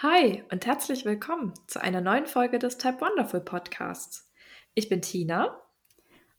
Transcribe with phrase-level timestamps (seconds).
[0.00, 4.30] Hi und herzlich willkommen zu einer neuen Folge des Type Wonderful Podcasts.
[4.74, 5.60] Ich bin Tina.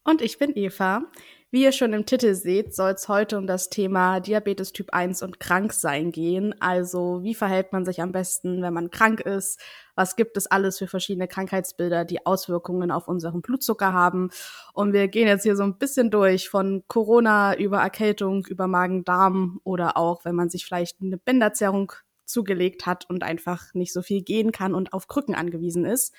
[0.06, 1.04] Und ich bin Eva.
[1.52, 5.24] Wie ihr schon im Titel seht, soll es heute um das Thema Diabetes Typ 1
[5.24, 6.56] und Kranksein gehen.
[6.62, 9.60] Also wie verhält man sich am besten, wenn man krank ist?
[9.94, 14.30] Was gibt es alles für verschiedene Krankheitsbilder, die Auswirkungen auf unseren Blutzucker haben?
[14.72, 19.60] Und wir gehen jetzt hier so ein bisschen durch von Corona über Erkältung, über Magen-Darm
[19.66, 21.92] oder auch, wenn man sich vielleicht eine Bänderzerrung
[22.30, 26.14] zugelegt hat und einfach nicht so viel gehen kann und auf Krücken angewiesen ist.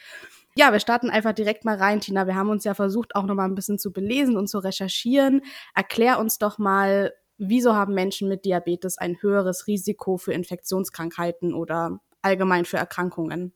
[0.57, 2.27] Ja, wir starten einfach direkt mal rein, Tina.
[2.27, 5.43] Wir haben uns ja versucht, auch noch mal ein bisschen zu belesen und zu recherchieren.
[5.75, 12.01] Erklär uns doch mal, wieso haben Menschen mit Diabetes ein höheres Risiko für Infektionskrankheiten oder
[12.20, 13.53] allgemein für Erkrankungen?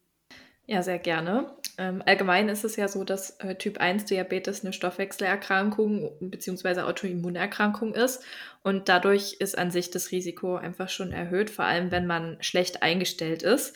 [0.66, 1.54] Ja, sehr gerne.
[1.76, 6.82] Ähm, allgemein ist es ja so, dass äh, Typ 1 Diabetes eine Stoffwechselerkrankung bzw.
[6.82, 8.22] Autoimmunerkrankung ist
[8.62, 12.82] und dadurch ist an sich das Risiko einfach schon erhöht, vor allem wenn man schlecht
[12.82, 13.74] eingestellt ist.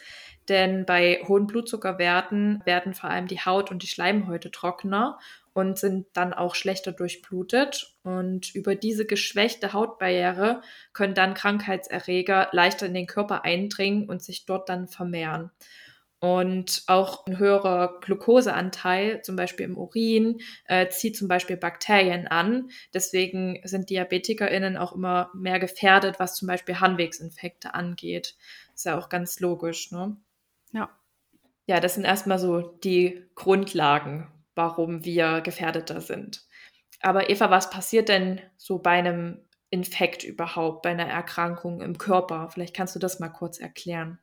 [0.48, 5.18] Denn bei hohen Blutzuckerwerten werden vor allem die Haut und die Schleimhäute trockener
[5.52, 7.94] und sind dann auch schlechter durchblutet.
[8.02, 10.62] Und über diese geschwächte Hautbarriere
[10.94, 15.50] können dann Krankheitserreger leichter in den Körper eindringen und sich dort dann vermehren.
[16.20, 22.70] Und auch ein höherer Glukoseanteil, zum Beispiel im Urin, äh, zieht zum Beispiel Bakterien an.
[22.92, 28.36] Deswegen sind DiabetikerInnen auch immer mehr gefährdet, was zum Beispiel Harnwegsinfekte angeht.
[28.74, 30.16] Ist ja auch ganz logisch, ne?
[30.72, 30.90] Ja.
[31.66, 36.42] Ja, das sind erstmal so die Grundlagen, warum wir gefährdeter sind.
[37.00, 42.48] Aber Eva, was passiert denn so bei einem Infekt überhaupt, bei einer Erkrankung im Körper?
[42.50, 44.18] Vielleicht kannst du das mal kurz erklären.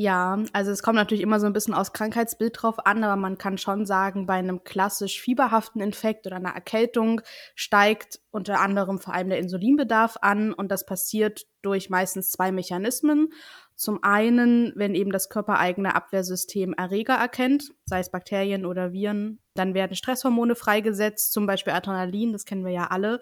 [0.00, 3.36] Ja, also es kommt natürlich immer so ein bisschen aus Krankheitsbild drauf an, aber man
[3.36, 7.20] kann schon sagen, bei einem klassisch fieberhaften Infekt oder einer Erkältung
[7.56, 13.30] steigt unter anderem vor allem der Insulinbedarf an und das passiert durch meistens zwei Mechanismen.
[13.74, 19.74] Zum einen, wenn eben das körpereigene Abwehrsystem Erreger erkennt, sei es Bakterien oder Viren, dann
[19.74, 23.18] werden Stresshormone freigesetzt, zum Beispiel Adrenalin, das kennen wir ja alle.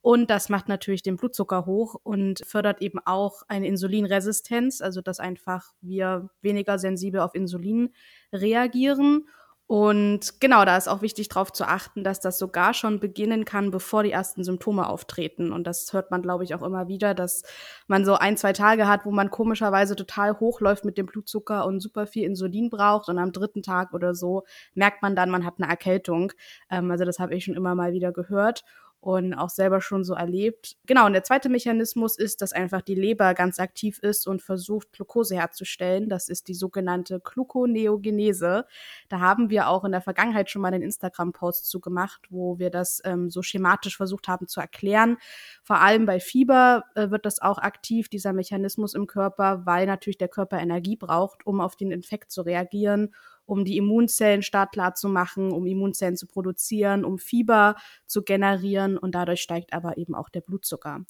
[0.00, 5.20] Und das macht natürlich den Blutzucker hoch und fördert eben auch eine Insulinresistenz, also dass
[5.20, 7.94] einfach wir weniger sensibel auf Insulin
[8.32, 9.26] reagieren.
[9.70, 13.70] Und genau, da ist auch wichtig darauf zu achten, dass das sogar schon beginnen kann,
[13.70, 15.52] bevor die ersten Symptome auftreten.
[15.52, 17.42] Und das hört man, glaube ich, auch immer wieder, dass
[17.86, 21.80] man so ein, zwei Tage hat, wo man komischerweise total hochläuft mit dem Blutzucker und
[21.80, 23.10] super viel Insulin braucht.
[23.10, 26.32] Und am dritten Tag oder so merkt man dann, man hat eine Erkältung.
[26.70, 28.64] Ähm, also das habe ich schon immer mal wieder gehört
[29.00, 30.76] und auch selber schon so erlebt.
[30.86, 34.92] Genau, und der zweite Mechanismus ist, dass einfach die Leber ganz aktiv ist und versucht,
[34.92, 36.08] Glucose herzustellen.
[36.08, 38.66] Das ist die sogenannte Gluconeogenese.
[39.08, 42.70] Da haben wir auch in der Vergangenheit schon mal einen Instagram-Post zu gemacht, wo wir
[42.70, 45.16] das ähm, so schematisch versucht haben zu erklären.
[45.62, 50.18] Vor allem bei Fieber äh, wird das auch aktiv, dieser Mechanismus im Körper, weil natürlich
[50.18, 53.14] der Körper Energie braucht, um auf den Infekt zu reagieren
[53.48, 57.76] um die Immunzellen startklar zu machen, um Immunzellen zu produzieren, um Fieber
[58.06, 61.04] zu generieren und dadurch steigt aber eben auch der Blutzucker.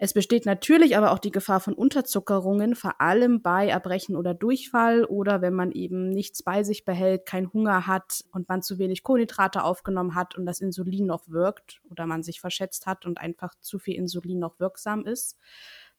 [0.00, 5.04] Es besteht natürlich aber auch die Gefahr von Unterzuckerungen, vor allem bei Erbrechen oder Durchfall
[5.04, 9.02] oder wenn man eben nichts bei sich behält, keinen Hunger hat und man zu wenig
[9.02, 13.54] Kohlenhydrate aufgenommen hat und das Insulin noch wirkt oder man sich verschätzt hat und einfach
[13.60, 15.36] zu viel Insulin noch wirksam ist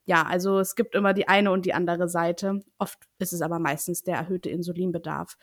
[0.09, 2.61] ja, also es gibt immer die eine und die andere Seite.
[2.79, 5.37] Oft ist es aber meistens der erhöhte Insulinbedarf.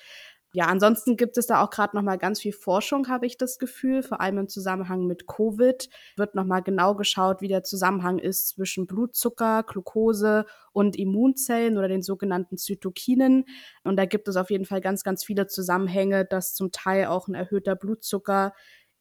[0.53, 3.59] Ja, ansonsten gibt es da auch gerade noch mal ganz viel Forschung, habe ich das
[3.59, 8.19] Gefühl, vor allem im Zusammenhang mit Covid wird noch mal genau geschaut, wie der Zusammenhang
[8.19, 13.44] ist zwischen Blutzucker, Glucose und Immunzellen oder den sogenannten Zytokinen.
[13.84, 17.28] Und da gibt es auf jeden Fall ganz, ganz viele Zusammenhänge, dass zum Teil auch
[17.28, 18.53] ein erhöhter Blutzucker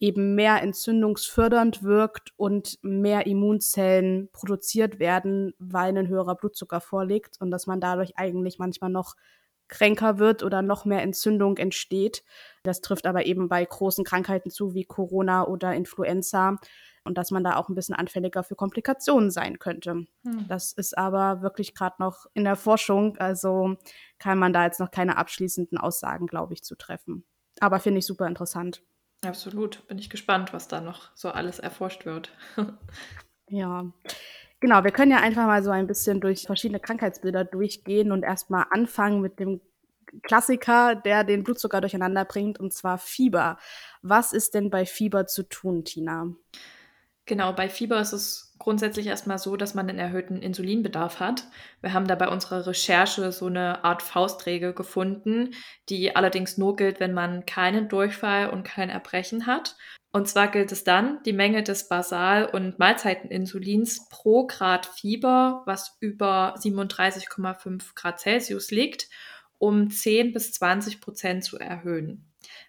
[0.05, 7.49] eben mehr entzündungsfördernd wirkt und mehr Immunzellen produziert werden, weil ein höherer Blutzucker vorliegt und
[7.49, 9.15] dass man dadurch eigentlich manchmal noch
[9.67, 12.23] kränker wird oder noch mehr Entzündung entsteht.
[12.61, 16.57] Das trifft aber eben bei großen Krankheiten zu wie Corona oder Influenza
[17.03, 20.05] und dass man da auch ein bisschen anfälliger für Komplikationen sein könnte.
[20.23, 20.45] Hm.
[20.47, 23.75] Das ist aber wirklich gerade noch in der Forschung, also
[24.19, 27.25] kann man da jetzt noch keine abschließenden Aussagen, glaube ich, zu treffen.
[27.59, 28.83] Aber finde ich super interessant.
[29.25, 29.87] Absolut.
[29.87, 32.31] Bin ich gespannt, was da noch so alles erforscht wird.
[33.49, 33.85] ja.
[34.59, 38.65] Genau, wir können ja einfach mal so ein bisschen durch verschiedene Krankheitsbilder durchgehen und erstmal
[38.71, 39.61] anfangen mit dem
[40.23, 43.57] Klassiker, der den Blutzucker durcheinander bringt, und zwar Fieber.
[44.01, 46.33] Was ist denn bei Fieber zu tun, Tina?
[47.27, 51.45] Genau, bei Fieber ist es grundsätzlich erstmal so, dass man einen erhöhten Insulinbedarf hat.
[51.81, 55.51] Wir haben da bei unserer Recherche so eine Art Faustregel gefunden,
[55.89, 59.75] die allerdings nur gilt, wenn man keinen Durchfall und kein Erbrechen hat.
[60.11, 65.97] Und zwar gilt es dann, die Menge des Basal- und Mahlzeiteninsulins pro Grad Fieber, was
[65.99, 69.09] über 37,5 Grad Celsius liegt,
[69.57, 72.23] um 10 bis 20 Prozent zu erhöhen.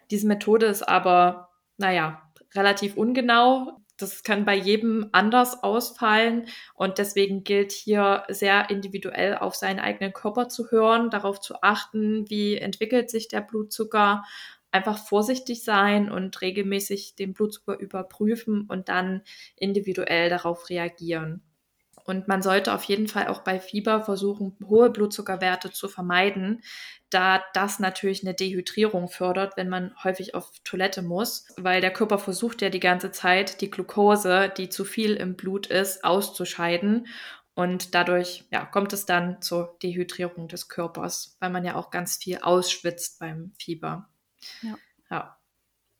[0.09, 2.21] Diese Methode ist aber, naja,
[2.53, 3.79] relativ ungenau.
[3.97, 6.45] Das kann bei jedem anders ausfallen
[6.75, 12.29] und deswegen gilt hier sehr individuell auf seinen eigenen Körper zu hören, darauf zu achten,
[12.29, 14.23] wie entwickelt sich der Blutzucker
[14.71, 19.23] einfach vorsichtig sein und regelmäßig den Blutzucker überprüfen und dann
[19.55, 21.41] individuell darauf reagieren.
[22.07, 26.61] Und man sollte auf jeden Fall auch bei Fieber versuchen, hohe Blutzuckerwerte zu vermeiden,
[27.09, 32.17] da das natürlich eine Dehydrierung fördert, wenn man häufig auf Toilette muss, weil der Körper
[32.17, 37.07] versucht ja die ganze Zeit, die Glucose, die zu viel im Blut ist, auszuscheiden.
[37.55, 42.17] Und dadurch ja, kommt es dann zur Dehydrierung des Körpers, weil man ja auch ganz
[42.17, 44.07] viel ausschwitzt beim Fieber.
[44.61, 44.75] Ja.
[45.11, 45.36] ja.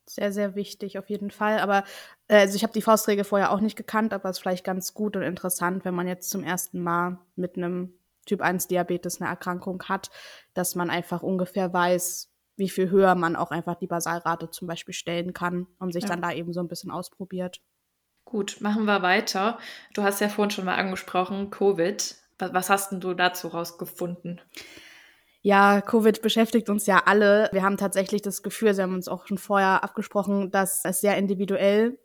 [0.10, 1.60] Sehr, sehr wichtig auf jeden Fall.
[1.60, 1.84] Aber
[2.28, 4.94] äh, also ich habe die Faustregel vorher auch nicht gekannt, aber es ist vielleicht ganz
[4.94, 7.94] gut und interessant, wenn man jetzt zum ersten Mal mit einem
[8.26, 10.10] Typ 1 Diabetes eine Erkrankung hat,
[10.54, 14.94] dass man einfach ungefähr weiß, wie viel höher man auch einfach die Basalrate zum Beispiel
[14.94, 16.10] stellen kann und sich ja.
[16.10, 17.62] dann da eben so ein bisschen ausprobiert.
[18.26, 19.58] Gut, machen wir weiter.
[19.94, 22.16] Du hast ja vorhin schon mal angesprochen, Covid.
[22.40, 24.42] Was hast denn du dazu rausgefunden?
[25.44, 27.50] Ja, Covid beschäftigt uns ja alle.
[27.52, 31.16] Wir haben tatsächlich das Gefühl, Sie haben uns auch schon vorher abgesprochen, dass es sehr
[31.18, 31.98] individuell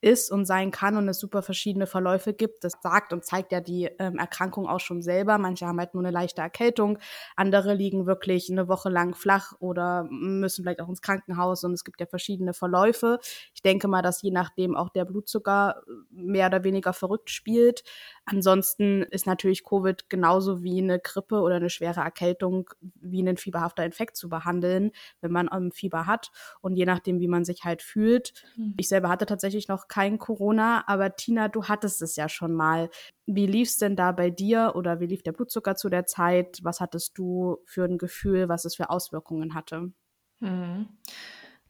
[0.00, 2.62] ist und sein kann und es super verschiedene Verläufe gibt.
[2.64, 5.38] Das sagt und zeigt ja die ähm, Erkrankung auch schon selber.
[5.38, 6.98] Manche haben halt nur eine leichte Erkältung,
[7.36, 11.84] andere liegen wirklich eine Woche lang flach oder müssen vielleicht auch ins Krankenhaus und es
[11.84, 13.18] gibt ja verschiedene Verläufe.
[13.54, 17.82] Ich denke mal, dass je nachdem auch der Blutzucker mehr oder weniger verrückt spielt.
[18.24, 23.84] Ansonsten ist natürlich Covid genauso wie eine Grippe oder eine schwere Erkältung wie ein fieberhafter
[23.84, 26.30] Infekt zu behandeln, wenn man ähm, Fieber hat
[26.60, 28.32] und je nachdem, wie man sich halt fühlt.
[28.56, 28.74] Mhm.
[28.76, 32.90] Ich selber hatte tatsächlich noch kein Corona, aber Tina, du hattest es ja schon mal.
[33.26, 36.58] Wie lief es denn da bei dir oder wie lief der Blutzucker zu der Zeit?
[36.62, 39.92] Was hattest du für ein Gefühl, was es für Auswirkungen hatte?
[40.40, 40.88] Mhm.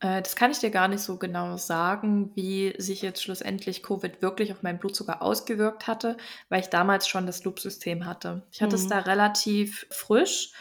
[0.01, 4.23] Äh, das kann ich dir gar nicht so genau sagen, wie sich jetzt schlussendlich Covid
[4.23, 6.17] wirklich auf meinen Blutzucker ausgewirkt hatte,
[6.49, 8.47] weil ich damals schon das Loop-System hatte.
[8.53, 8.83] Ich hatte mhm.
[8.83, 10.53] es da relativ frisch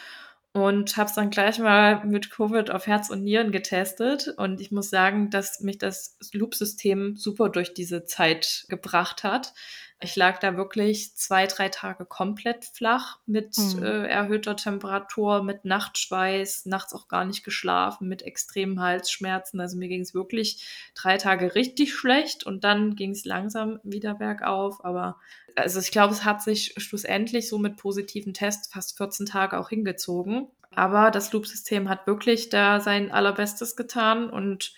[0.54, 4.34] und habe es dann gleich mal mit Covid auf Herz und Nieren getestet.
[4.38, 9.54] Und ich muss sagen, dass mich das Loop-System super durch diese Zeit gebracht hat.
[10.00, 13.84] Ich lag da wirklich zwei, drei Tage komplett flach mit mhm.
[13.84, 19.60] äh, erhöhter Temperatur, mit Nachtschweiß, nachts auch gar nicht geschlafen, mit extremen Halsschmerzen.
[19.60, 24.14] Also mir ging es wirklich drei Tage richtig schlecht und dann ging es langsam wieder
[24.14, 24.86] bergauf.
[24.86, 25.18] Aber
[25.58, 29.70] also ich glaube, es hat sich schlussendlich so mit positiven Tests fast 14 Tage auch
[29.70, 30.48] hingezogen.
[30.72, 34.74] Aber das Loop-System hat wirklich da sein allerbestes getan und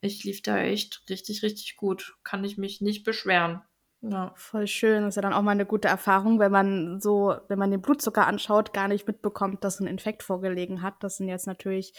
[0.00, 2.16] ich lief da echt richtig, richtig gut.
[2.24, 3.62] Kann ich mich nicht beschweren.
[4.02, 5.02] Ja, voll schön.
[5.02, 7.80] Das ist ja dann auch mal eine gute Erfahrung, wenn man so, wenn man den
[7.80, 10.94] Blutzucker anschaut, gar nicht mitbekommt, dass ein Infekt vorgelegen hat.
[11.00, 11.94] Das sind jetzt natürlich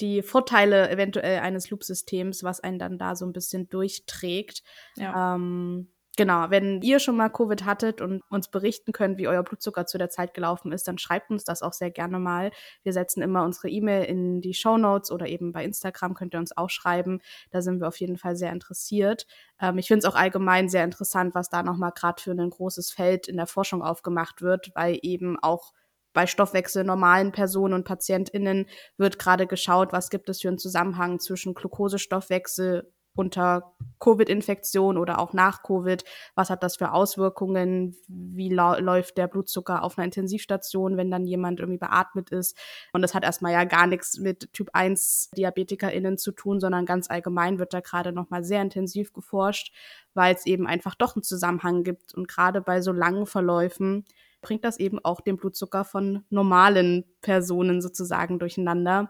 [0.00, 4.62] die Vorteile eventuell eines Loop-Systems, was einen dann da so ein bisschen durchträgt.
[4.96, 5.34] Ja.
[5.34, 5.88] Ähm,
[6.18, 9.96] Genau, wenn ihr schon mal Covid hattet und uns berichten könnt, wie euer Blutzucker zu
[9.96, 12.50] der Zeit gelaufen ist, dann schreibt uns das auch sehr gerne mal.
[12.82, 16.38] Wir setzen immer unsere E-Mail in die Show Notes oder eben bei Instagram könnt ihr
[16.38, 17.22] uns auch schreiben.
[17.50, 19.26] Da sind wir auf jeden Fall sehr interessiert.
[19.58, 22.90] Ähm, ich finde es auch allgemein sehr interessant, was da nochmal gerade für ein großes
[22.92, 25.72] Feld in der Forschung aufgemacht wird, weil eben auch
[26.12, 28.66] bei Stoffwechsel normalen Personen und PatientInnen
[28.98, 35.32] wird gerade geschaut, was gibt es für einen Zusammenhang zwischen Glukosestoffwechsel unter Covid-Infektion oder auch
[35.32, 36.04] nach Covid?
[36.34, 37.96] Was hat das für Auswirkungen?
[38.08, 42.56] Wie läuft der Blutzucker auf einer Intensivstation, wenn dann jemand irgendwie beatmet ist?
[42.92, 47.10] Und das hat erstmal ja gar nichts mit Typ 1 DiabetikerInnen zu tun, sondern ganz
[47.10, 49.72] allgemein wird da gerade nochmal sehr intensiv geforscht,
[50.14, 52.14] weil es eben einfach doch einen Zusammenhang gibt.
[52.14, 54.04] Und gerade bei so langen Verläufen
[54.40, 59.08] bringt das eben auch den Blutzucker von normalen Personen sozusagen durcheinander.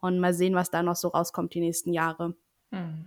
[0.00, 2.34] Und mal sehen, was da noch so rauskommt die nächsten Jahre.
[2.70, 3.06] Hm.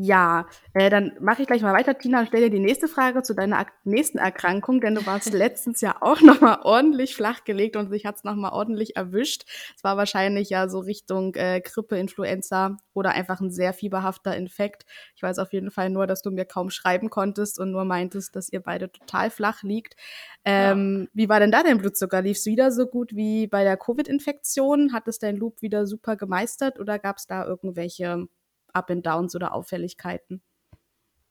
[0.00, 3.24] Ja, äh, dann mache ich gleich mal weiter, Tina, und stelle dir die nächste Frage
[3.24, 8.06] zu deiner nächsten Erkrankung, denn du warst letztens ja auch nochmal ordentlich flachgelegt und sich
[8.06, 9.42] hat's nochmal ordentlich erwischt.
[9.74, 14.84] Es war wahrscheinlich ja so Richtung äh, Grippe, Influenza oder einfach ein sehr fieberhafter Infekt.
[15.16, 18.36] Ich weiß auf jeden Fall nur, dass du mir kaum schreiben konntest und nur meintest,
[18.36, 19.96] dass ihr beide total flach liegt.
[20.44, 21.10] Ähm, ja.
[21.12, 22.22] Wie war denn da dein Blutzucker?
[22.22, 24.92] Lief's wieder so gut wie bei der Covid-Infektion?
[24.92, 28.28] Hat es dein Loop wieder super gemeistert oder gab's da irgendwelche
[28.72, 30.42] Up and Downs oder Auffälligkeiten?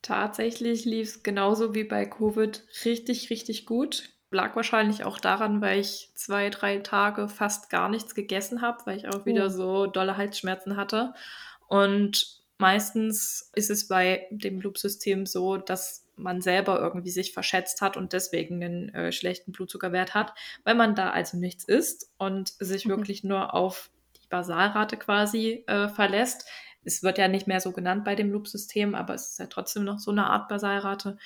[0.02, 4.10] Tatsächlich lief es genauso wie bei Covid richtig, richtig gut.
[4.30, 8.98] Lag wahrscheinlich auch daran, weil ich zwei, drei Tage fast gar nichts gegessen habe, weil
[8.98, 9.50] ich auch wieder oh.
[9.50, 11.14] so dolle Halsschmerzen hatte.
[11.68, 17.98] Und Meistens ist es bei dem Loop-System so, dass man selber irgendwie sich verschätzt hat
[17.98, 22.86] und deswegen einen äh, schlechten Blutzuckerwert hat, weil man da also nichts isst und sich
[22.86, 22.90] mhm.
[22.90, 26.48] wirklich nur auf die Basalrate quasi äh, verlässt.
[26.88, 29.84] Es wird ja nicht mehr so genannt bei dem Loop-System, aber es ist ja trotzdem
[29.84, 31.18] noch so eine Art Basalrate.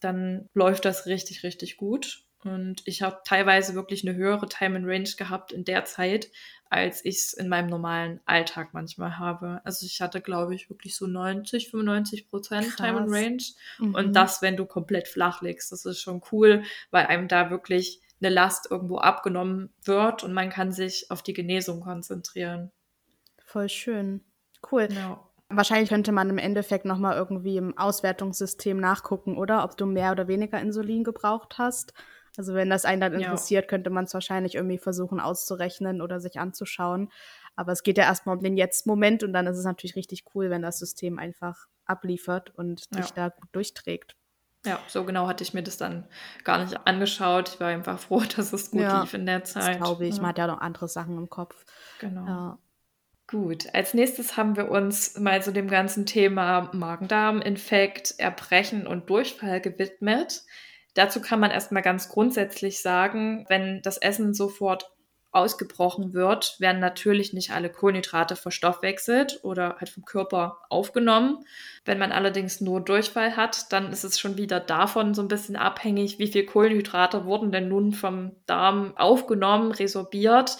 [0.00, 2.24] Dann läuft das richtig, richtig gut.
[2.44, 6.30] Und ich habe teilweise wirklich eine höhere Time and Range gehabt in der Zeit,
[6.68, 9.60] als ich es in meinem normalen Alltag manchmal habe.
[9.64, 13.42] Also ich hatte, glaube ich, wirklich so 90, 95 Prozent Time and Range.
[13.78, 13.94] Mhm.
[13.94, 18.00] Und das, wenn du komplett flach legst, das ist schon cool, weil einem da wirklich
[18.20, 22.70] eine Last irgendwo abgenommen wird und man kann sich auf die Genesung konzentrieren.
[23.44, 24.22] Voll schön.
[24.70, 24.88] Cool.
[24.90, 25.20] Ja.
[25.48, 29.62] Wahrscheinlich könnte man im Endeffekt nochmal irgendwie im Auswertungssystem nachgucken, oder?
[29.64, 31.92] Ob du mehr oder weniger Insulin gebraucht hast.
[32.36, 33.68] Also wenn das einen dann interessiert, ja.
[33.68, 37.10] könnte man es wahrscheinlich irgendwie versuchen auszurechnen oder sich anzuschauen.
[37.54, 40.50] Aber es geht ja erstmal um den Jetzt-Moment und dann ist es natürlich richtig cool,
[40.50, 44.16] wenn das System einfach abliefert und dich da gut durchträgt.
[44.66, 46.06] Ja, so genau hatte ich mir das dann
[46.42, 47.50] gar nicht angeschaut.
[47.50, 49.78] Ich war einfach froh, dass es gut ja, lief in der Zeit.
[49.78, 50.16] glaube ich.
[50.16, 50.22] Ja.
[50.22, 51.64] Man hat ja noch andere Sachen im Kopf.
[52.00, 52.58] Genau.
[53.28, 59.60] Gut, als nächstes haben wir uns mal so dem ganzen Thema Magen-Darm-Infekt, Erbrechen und Durchfall
[59.60, 60.44] gewidmet.
[60.94, 64.95] Dazu kann man erstmal ganz grundsätzlich sagen, wenn das Essen sofort
[65.36, 71.44] ausgebrochen wird, werden natürlich nicht alle Kohlenhydrate verstoffwechselt oder halt vom Körper aufgenommen.
[71.84, 75.56] Wenn man allerdings nur Durchfall hat, dann ist es schon wieder davon so ein bisschen
[75.56, 80.56] abhängig, wie viel Kohlenhydrate wurden denn nun vom Darm aufgenommen, resorbiert.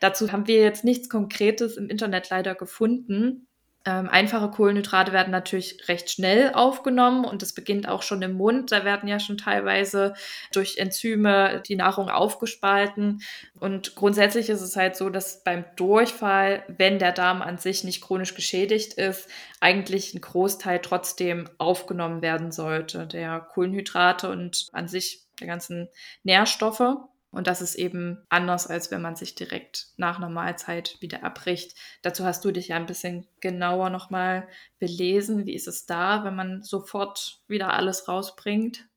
[0.00, 3.45] Dazu haben wir jetzt nichts Konkretes im Internet leider gefunden.
[3.88, 8.72] Ähm, einfache Kohlenhydrate werden natürlich recht schnell aufgenommen und das beginnt auch schon im Mund.
[8.72, 10.14] Da werden ja schon teilweise
[10.52, 13.22] durch Enzyme die Nahrung aufgespalten.
[13.60, 18.02] Und grundsätzlich ist es halt so, dass beim Durchfall, wenn der Darm an sich nicht
[18.02, 19.28] chronisch geschädigt ist,
[19.60, 25.88] eigentlich ein Großteil trotzdem aufgenommen werden sollte, der Kohlenhydrate und an sich der ganzen
[26.24, 26.96] Nährstoffe.
[27.36, 31.76] Und das ist eben anders, als wenn man sich direkt nach einer Mahlzeit wieder abbricht.
[32.00, 35.44] Dazu hast du dich ja ein bisschen genauer nochmal belesen.
[35.44, 38.88] Wie ist es da, wenn man sofort wieder alles rausbringt?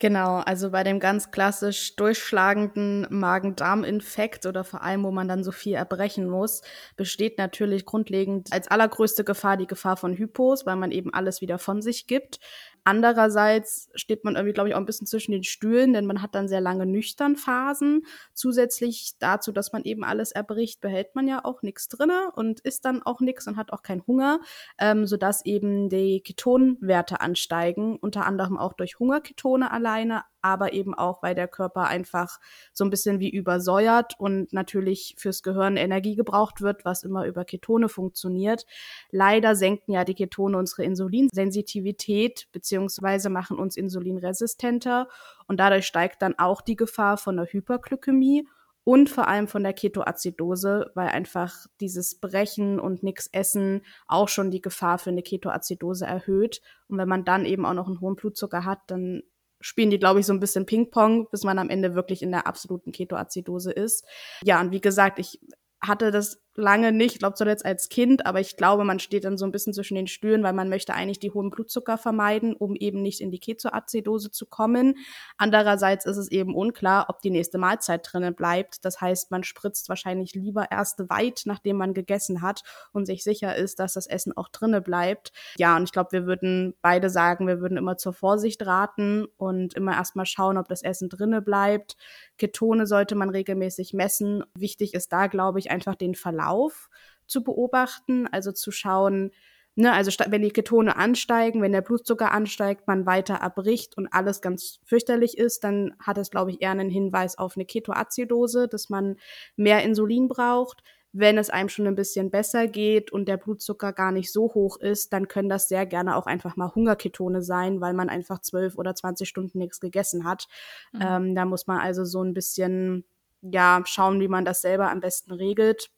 [0.00, 5.52] Genau, also bei dem ganz klassisch durchschlagenden Magen-Darm-Infekt oder vor allem, wo man dann so
[5.52, 6.60] viel erbrechen muss,
[6.96, 11.58] besteht natürlich grundlegend als allergrößte Gefahr die Gefahr von Hypos, weil man eben alles wieder
[11.58, 12.40] von sich gibt.
[12.88, 16.36] Andererseits steht man irgendwie, glaube ich, auch ein bisschen zwischen den Stühlen, denn man hat
[16.36, 18.06] dann sehr lange nüchtern Phasen.
[18.32, 22.84] Zusätzlich dazu, dass man eben alles erbricht, behält man ja auch nichts drinne und isst
[22.84, 24.38] dann auch nichts und hat auch keinen Hunger,
[24.78, 31.22] ähm, sodass eben die Ketonwerte ansteigen, unter anderem auch durch Hungerketone alleine, aber eben auch,
[31.22, 32.38] weil der Körper einfach
[32.72, 37.44] so ein bisschen wie übersäuert und natürlich fürs Gehirn Energie gebraucht wird, was immer über
[37.44, 38.64] Ketone funktioniert.
[39.10, 45.08] Leider senken ja die Ketone unsere Insulinsensitivität beziehungsweise machen uns insulinresistenter
[45.48, 48.46] und dadurch steigt dann auch die Gefahr von der Hyperglykämie
[48.88, 54.52] und vor allem von der Ketoazidose, weil einfach dieses Brechen und nichts essen auch schon
[54.52, 56.62] die Gefahr für eine Ketoazidose erhöht.
[56.86, 59.24] Und wenn man dann eben auch noch einen hohen Blutzucker hat, dann
[59.60, 62.46] spielen die, glaube ich, so ein bisschen Ping-Pong, bis man am Ende wirklich in der
[62.46, 64.04] absoluten Ketoazidose ist.
[64.42, 65.40] Ja, und wie gesagt, ich
[65.80, 69.36] hatte das lange nicht, ich glaube zuletzt als Kind, aber ich glaube, man steht dann
[69.36, 72.74] so ein bisschen zwischen den Stühlen, weil man möchte eigentlich die hohen Blutzucker vermeiden, um
[72.74, 74.94] eben nicht in die Ketoazidose zu kommen.
[75.36, 78.84] Andererseits ist es eben unklar, ob die nächste Mahlzeit drinnen bleibt.
[78.84, 83.54] Das heißt, man spritzt wahrscheinlich lieber erst weit, nachdem man gegessen hat und sich sicher
[83.54, 85.32] ist, dass das Essen auch drinnen bleibt.
[85.58, 89.74] Ja, und ich glaube, wir würden beide sagen, wir würden immer zur Vorsicht raten und
[89.74, 91.96] immer erstmal schauen, ob das Essen drinnen bleibt.
[92.38, 94.44] Ketone sollte man regelmäßig messen.
[94.54, 96.88] Wichtig ist da, glaube ich, einfach den Verlauf Verlauf
[97.26, 99.32] zu beobachten, also zu schauen,
[99.74, 104.40] ne, also wenn die Ketone ansteigen, wenn der Blutzucker ansteigt, man weiter erbricht und alles
[104.40, 108.88] ganz fürchterlich ist, dann hat es, glaube ich, eher einen Hinweis auf eine Ketoazidose, dass
[108.88, 109.16] man
[109.56, 110.82] mehr Insulin braucht.
[111.12, 114.78] Wenn es einem schon ein bisschen besser geht und der Blutzucker gar nicht so hoch
[114.78, 118.76] ist, dann können das sehr gerne auch einfach mal Hungerketone sein, weil man einfach zwölf
[118.76, 120.46] oder zwanzig Stunden nichts gegessen hat.
[120.92, 121.00] Mhm.
[121.02, 123.04] Ähm, da muss man also so ein bisschen
[123.40, 125.90] ja schauen, wie man das selber am besten regelt.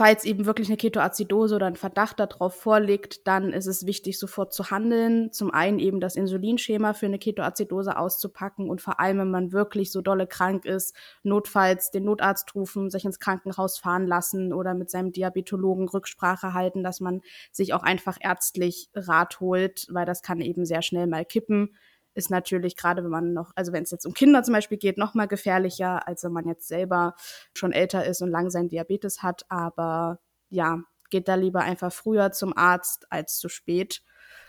[0.00, 4.54] Falls eben wirklich eine Ketoazidose oder ein Verdacht darauf vorliegt, dann ist es wichtig, sofort
[4.54, 5.30] zu handeln.
[5.30, 9.92] Zum einen eben das Insulinschema für eine Ketoazidose auszupacken und vor allem, wenn man wirklich
[9.92, 14.88] so dolle krank ist, notfalls den Notarzt rufen, sich ins Krankenhaus fahren lassen oder mit
[14.88, 17.20] seinem Diabetologen Rücksprache halten, dass man
[17.52, 21.76] sich auch einfach ärztlich Rat holt, weil das kann eben sehr schnell mal kippen
[22.14, 24.98] ist natürlich gerade, wenn man noch, also wenn es jetzt um Kinder zum Beispiel geht,
[24.98, 27.14] noch mal gefährlicher, als wenn man jetzt selber
[27.54, 29.44] schon älter ist und lang sein Diabetes hat.
[29.48, 34.02] Aber ja, geht da lieber einfach früher zum Arzt als zu spät.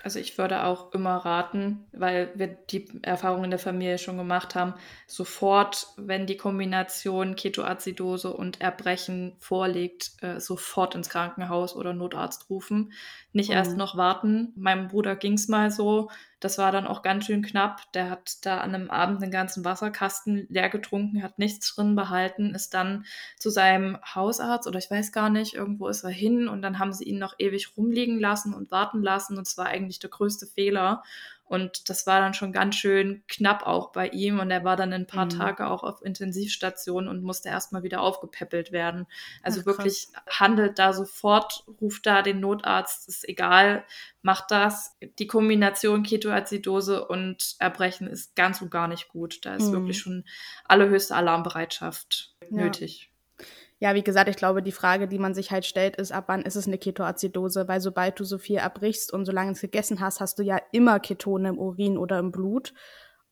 [0.04, 4.56] Also ich würde auch immer raten, weil wir die Erfahrung in der Familie schon gemacht
[4.56, 4.74] haben,
[5.06, 12.94] sofort, wenn die Kombination Ketoazidose und Erbrechen vorliegt, äh, sofort ins Krankenhaus oder Notarzt rufen.
[13.32, 13.56] Nicht mhm.
[13.56, 14.54] erst noch warten.
[14.56, 16.10] Meinem Bruder ging es mal so,
[16.42, 17.90] das war dann auch ganz schön knapp.
[17.94, 22.54] Der hat da an einem Abend den ganzen Wasserkasten leer getrunken, hat nichts drin behalten,
[22.56, 23.06] ist dann
[23.38, 26.94] zu seinem Hausarzt oder ich weiß gar nicht, irgendwo ist er hin und dann haben
[26.94, 30.48] sie ihn noch ewig rumliegen lassen und warten lassen und es war eigentlich der größte
[30.48, 31.04] Fehler.
[31.52, 34.40] Und das war dann schon ganz schön knapp auch bei ihm.
[34.40, 35.32] Und er war dann ein paar mhm.
[35.32, 39.06] Tage auch auf Intensivstation und musste erstmal wieder aufgepäppelt werden.
[39.44, 43.84] Also Ach, wirklich handelt da sofort, ruft da den Notarzt, ist egal,
[44.22, 44.96] macht das.
[45.20, 49.46] Die Kombination Ketoazidose und Erbrechen ist ganz und gar nicht gut.
[49.46, 49.74] Da ist mhm.
[49.74, 50.24] wirklich schon
[50.64, 52.64] allerhöchste Alarmbereitschaft ja.
[52.64, 53.11] nötig.
[53.82, 56.44] Ja, wie gesagt, ich glaube, die Frage, die man sich halt stellt, ist, ab wann
[56.44, 57.68] ist es eine Ketoazidose?
[57.68, 61.00] Weil sobald du so viel abbrichst und solange es gegessen hast, hast du ja immer
[61.00, 62.76] Ketone im Urin oder im Blut.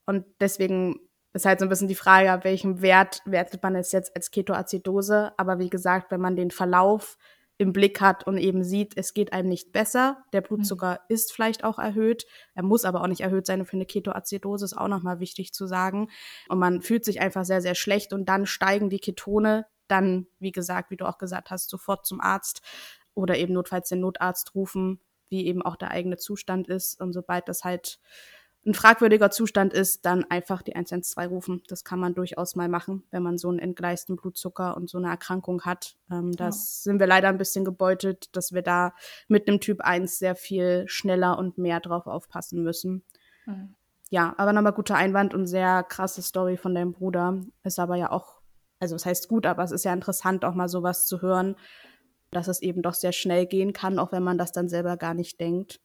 [0.08, 1.00] Und deswegen
[1.34, 4.32] ist halt so ein bisschen die Frage, ab welchem Wert wertet man es jetzt als
[4.32, 5.34] Ketoazidose.
[5.38, 7.20] Aber wie gesagt, wenn man den Verlauf
[7.60, 10.18] im Blick hat und eben sieht, es geht einem nicht besser.
[10.34, 11.14] Der Blutzucker mhm.
[11.14, 12.26] ist vielleicht auch erhöht.
[12.56, 15.68] Er muss aber auch nicht erhöht sein für eine Ketoazidose, ist auch nochmal wichtig zu
[15.68, 16.10] sagen.
[16.48, 20.52] Und man fühlt sich einfach sehr, sehr schlecht und dann steigen die Ketone dann, wie
[20.52, 22.62] gesagt, wie du auch gesagt hast, sofort zum Arzt
[23.14, 27.00] oder eben notfalls den Notarzt rufen, wie eben auch der eigene Zustand ist.
[27.00, 28.00] Und sobald das halt
[28.66, 31.64] ein fragwürdiger Zustand ist, dann einfach die 112 rufen.
[31.68, 35.08] Das kann man durchaus mal machen, wenn man so einen entgleisten Blutzucker und so eine
[35.08, 35.96] Erkrankung hat.
[36.12, 36.92] Ähm, das ja.
[36.92, 38.94] sind wir leider ein bisschen gebeutelt, dass wir da
[39.28, 43.04] mit einem Typ 1 sehr viel schneller und mehr drauf aufpassen müssen.
[43.46, 43.76] Mhm.
[44.10, 47.42] Ja, aber nochmal guter Einwand und sehr krasse Story von deinem Bruder.
[47.64, 48.39] Ist aber ja auch
[48.80, 51.56] also es heißt gut, aber es ist ja interessant, auch mal sowas zu hören,
[52.32, 55.14] dass es eben doch sehr schnell gehen kann, auch wenn man das dann selber gar
[55.14, 55.80] nicht denkt.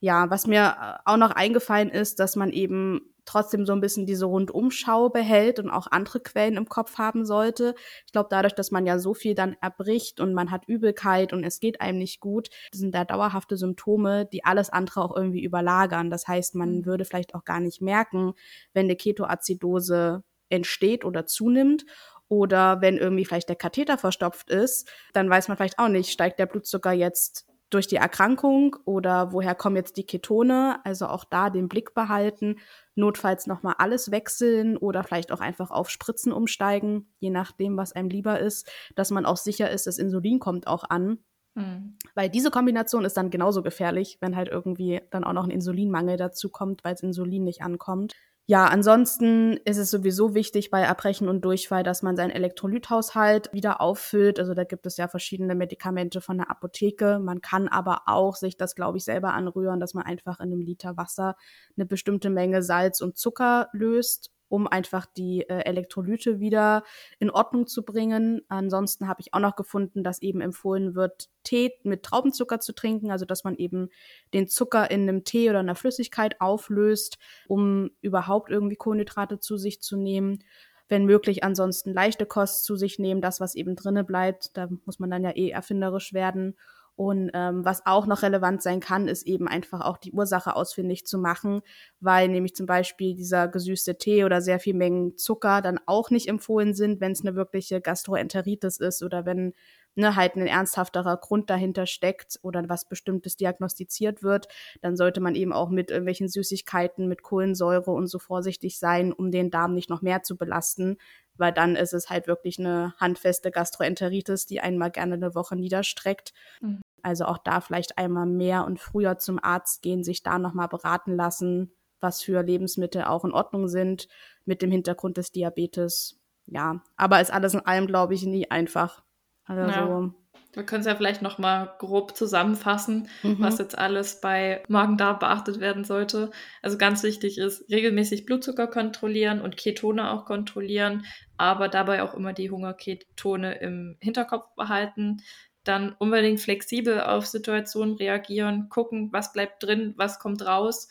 [0.00, 4.04] Ja, was mir äh, auch noch eingefallen ist, dass man eben trotzdem so ein bisschen
[4.04, 7.74] diese Rundumschau behält und auch andere Quellen im Kopf haben sollte.
[8.04, 11.42] Ich glaube, dadurch, dass man ja so viel dann erbricht und man hat Übelkeit und
[11.42, 16.10] es geht einem nicht gut, sind da dauerhafte Symptome, die alles andere auch irgendwie überlagern.
[16.10, 16.86] Das heißt, man mhm.
[16.86, 18.34] würde vielleicht auch gar nicht merken,
[18.74, 21.84] wenn eine Ketoazidose entsteht oder zunimmt.
[22.34, 26.40] Oder wenn irgendwie vielleicht der Katheter verstopft ist, dann weiß man vielleicht auch nicht, steigt
[26.40, 30.80] der Blutzucker jetzt durch die Erkrankung oder woher kommen jetzt die Ketone?
[30.84, 32.56] Also auch da den Blick behalten,
[32.96, 38.10] notfalls nochmal alles wechseln oder vielleicht auch einfach auf Spritzen umsteigen, je nachdem, was einem
[38.10, 41.18] lieber ist, dass man auch sicher ist, das Insulin kommt auch an.
[41.54, 41.98] Mhm.
[42.16, 46.16] Weil diese Kombination ist dann genauso gefährlich, wenn halt irgendwie dann auch noch ein Insulinmangel
[46.16, 48.14] dazu kommt, weil das Insulin nicht ankommt.
[48.46, 53.80] Ja, ansonsten ist es sowieso wichtig bei Erbrechen und Durchfall, dass man seinen Elektrolythaushalt wieder
[53.80, 54.38] auffüllt.
[54.38, 57.18] Also da gibt es ja verschiedene Medikamente von der Apotheke.
[57.20, 60.60] Man kann aber auch sich das, glaube ich, selber anrühren, dass man einfach in einem
[60.60, 61.36] Liter Wasser
[61.74, 66.84] eine bestimmte Menge Salz und Zucker löst um einfach die äh, Elektrolyte wieder
[67.18, 68.42] in Ordnung zu bringen.
[68.46, 73.10] Ansonsten habe ich auch noch gefunden, dass eben empfohlen wird, Tee mit Traubenzucker zu trinken,
[73.10, 73.88] also dass man eben
[74.32, 79.82] den Zucker in einem Tee oder einer Flüssigkeit auflöst, um überhaupt irgendwie Kohlenhydrate zu sich
[79.82, 80.44] zu nehmen
[80.86, 84.54] wenn möglich ansonsten leichte Kost zu sich nehmen, das, was eben drinne bleibt.
[84.54, 86.56] Da muss man dann ja eh erfinderisch werden.
[86.96, 91.06] Und ähm, was auch noch relevant sein kann, ist eben einfach auch die Ursache ausfindig
[91.06, 91.62] zu machen,
[92.00, 96.28] weil nämlich zum Beispiel dieser gesüßte Tee oder sehr viel Mengen Zucker dann auch nicht
[96.28, 99.54] empfohlen sind, wenn es eine wirkliche Gastroenteritis ist oder wenn
[99.96, 104.48] ne, halt ein ernsthafterer Grund dahinter steckt oder was Bestimmtes diagnostiziert wird,
[104.80, 109.30] dann sollte man eben auch mit irgendwelchen Süßigkeiten, mit Kohlensäure und so vorsichtig sein, um
[109.30, 110.96] den Darm nicht noch mehr zu belasten,
[111.36, 116.32] weil dann ist es halt wirklich eine handfeste Gastroenteritis, die einmal gerne eine Woche niederstreckt.
[116.60, 116.83] Mhm.
[117.04, 121.14] Also auch da vielleicht einmal mehr und früher zum Arzt gehen, sich da nochmal beraten
[121.14, 124.08] lassen, was für Lebensmittel auch in Ordnung sind,
[124.46, 126.18] mit dem Hintergrund des Diabetes.
[126.46, 129.02] Ja, aber ist alles in allem, glaube ich, nie einfach.
[129.44, 130.14] Also ja.
[130.54, 133.36] Wir können es ja vielleicht noch mal grob zusammenfassen, mhm.
[133.40, 136.30] was jetzt alles bei Magen-Darm beachtet werden sollte.
[136.62, 141.04] Also ganz wichtig ist, regelmäßig Blutzucker kontrollieren und Ketone auch kontrollieren,
[141.36, 145.22] aber dabei auch immer die Hungerketone im Hinterkopf behalten.
[145.64, 150.88] Dann unbedingt flexibel auf Situationen reagieren, gucken, was bleibt drin, was kommt raus.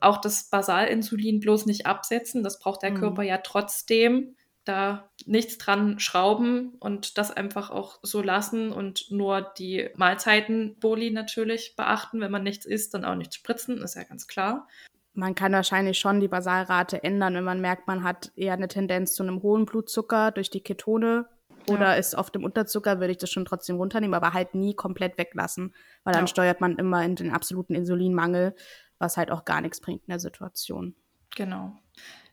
[0.00, 2.98] Auch das Basalinsulin bloß nicht absetzen, das braucht der mhm.
[2.98, 9.40] Körper ja trotzdem da nichts dran schrauben und das einfach auch so lassen und nur
[9.58, 12.20] die Mahlzeiten-Boli natürlich beachten.
[12.20, 14.68] Wenn man nichts isst, dann auch nichts spritzen, ist ja ganz klar.
[15.14, 19.12] Man kann wahrscheinlich schon die Basalrate ändern, wenn man merkt, man hat eher eine Tendenz
[19.12, 21.26] zu einem hohen Blutzucker durch die Ketone.
[21.68, 21.94] Oder ja.
[21.94, 25.74] ist auf dem Unterzucker, würde ich das schon trotzdem runternehmen, aber halt nie komplett weglassen,
[26.04, 26.28] weil dann ja.
[26.28, 28.54] steuert man immer in den absoluten Insulinmangel,
[28.98, 30.94] was halt auch gar nichts bringt in der Situation.
[31.34, 31.76] Genau.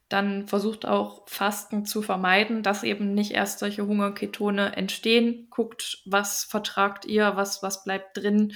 [0.09, 5.47] Dann versucht auch Fasten zu vermeiden, dass eben nicht erst solche Hungerketone entstehen.
[5.51, 8.53] Guckt, was vertragt ihr, was, was bleibt drin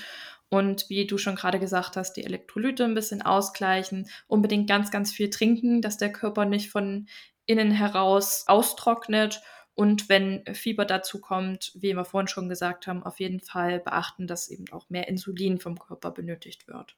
[0.49, 5.11] und wie du schon gerade gesagt hast, die Elektrolyte ein bisschen ausgleichen, unbedingt ganz, ganz
[5.11, 7.07] viel trinken, dass der Körper nicht von
[7.45, 9.41] innen heraus austrocknet.
[9.75, 14.27] Und wenn Fieber dazu kommt, wie wir vorhin schon gesagt haben, auf jeden Fall beachten,
[14.27, 16.95] dass eben auch mehr Insulin vom Körper benötigt wird.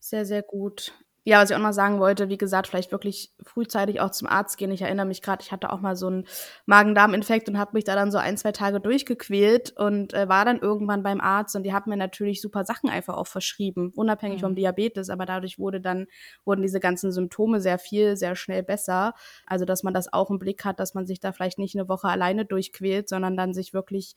[0.00, 0.92] Sehr, sehr gut.
[1.30, 4.58] Ja, was ich auch noch sagen wollte, wie gesagt, vielleicht wirklich frühzeitig auch zum Arzt
[4.58, 4.72] gehen.
[4.72, 6.26] Ich erinnere mich gerade, ich hatte auch mal so einen
[6.66, 10.58] Magen-Darm-Infekt und habe mich da dann so ein, zwei Tage durchgequält und äh, war dann
[10.58, 14.46] irgendwann beim Arzt und die haben mir natürlich super Sachen einfach auch verschrieben, unabhängig mhm.
[14.46, 16.08] vom Diabetes, aber dadurch wurde dann,
[16.44, 19.14] wurden diese ganzen Symptome sehr viel, sehr schnell besser.
[19.46, 21.88] Also, dass man das auch im Blick hat, dass man sich da vielleicht nicht eine
[21.88, 24.16] Woche alleine durchquält, sondern dann sich wirklich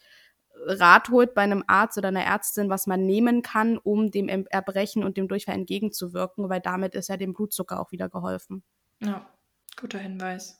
[0.55, 5.03] Rat holt bei einem Arzt oder einer Ärztin, was man nehmen kann, um dem Erbrechen
[5.03, 8.63] und dem Durchfall entgegenzuwirken, weil damit ist ja dem Blutzucker auch wieder geholfen.
[9.01, 9.27] Ja,
[9.79, 10.59] guter Hinweis.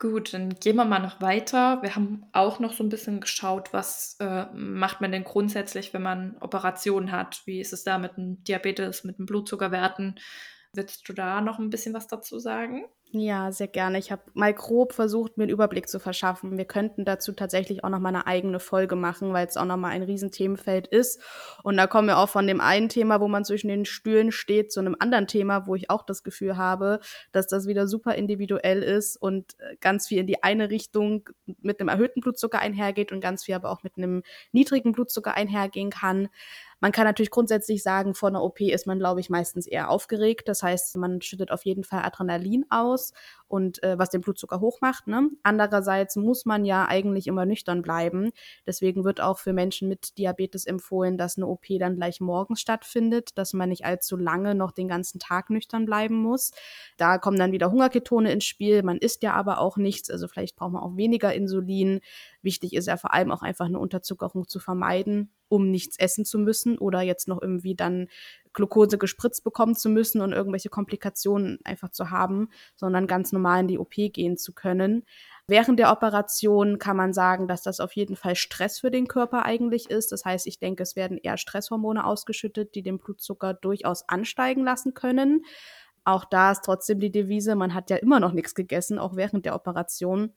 [0.00, 1.82] Gut, dann gehen wir mal noch weiter.
[1.82, 6.02] Wir haben auch noch so ein bisschen geschaut, was äh, macht man denn grundsätzlich, wenn
[6.02, 7.42] man Operationen hat?
[7.46, 10.20] Wie ist es da mit dem Diabetes, mit den Blutzuckerwerten?
[10.72, 12.84] Willst du da noch ein bisschen was dazu sagen?
[13.10, 13.98] Ja, sehr gerne.
[13.98, 16.58] Ich habe mal grob versucht, mir einen Überblick zu verschaffen.
[16.58, 19.78] Wir könnten dazu tatsächlich auch noch mal eine eigene Folge machen, weil es auch noch
[19.78, 21.18] mal ein Riesenthemenfeld ist.
[21.62, 24.72] Und da kommen wir auch von dem einen Thema, wo man zwischen den Stühlen steht,
[24.72, 27.00] zu einem anderen Thema, wo ich auch das Gefühl habe,
[27.32, 31.30] dass das wieder super individuell ist und äh, ganz viel in die eine Richtung
[31.62, 35.88] mit einem erhöhten Blutzucker einhergeht und ganz viel aber auch mit einem niedrigen Blutzucker einhergehen
[35.88, 36.28] kann.
[36.80, 40.48] Man kann natürlich grundsätzlich sagen, vor einer OP ist man, glaube ich, meistens eher aufgeregt.
[40.48, 43.12] Das heißt, man schüttet auf jeden Fall Adrenalin aus
[43.48, 45.08] und äh, was den Blutzucker hochmacht.
[45.08, 45.28] Ne?
[45.42, 48.30] Andererseits muss man ja eigentlich immer nüchtern bleiben.
[48.64, 53.36] Deswegen wird auch für Menschen mit Diabetes empfohlen, dass eine OP dann gleich morgens stattfindet,
[53.36, 56.52] dass man nicht allzu lange noch den ganzen Tag nüchtern bleiben muss.
[56.96, 58.84] Da kommen dann wieder Hungerketone ins Spiel.
[58.84, 62.00] Man isst ja aber auch nichts, also vielleicht braucht man auch weniger Insulin.
[62.40, 66.38] Wichtig ist ja vor allem auch einfach eine Unterzuckerung zu vermeiden um nichts essen zu
[66.38, 68.08] müssen oder jetzt noch irgendwie dann
[68.52, 73.68] Glucose gespritzt bekommen zu müssen und irgendwelche Komplikationen einfach zu haben, sondern ganz normal in
[73.68, 75.04] die OP gehen zu können.
[75.46, 79.44] Während der Operation kann man sagen, dass das auf jeden Fall Stress für den Körper
[79.44, 80.12] eigentlich ist.
[80.12, 84.92] Das heißt, ich denke, es werden eher Stresshormone ausgeschüttet, die den Blutzucker durchaus ansteigen lassen
[84.92, 85.44] können.
[86.04, 89.46] Auch da ist trotzdem die Devise, man hat ja immer noch nichts gegessen, auch während
[89.46, 90.32] der Operation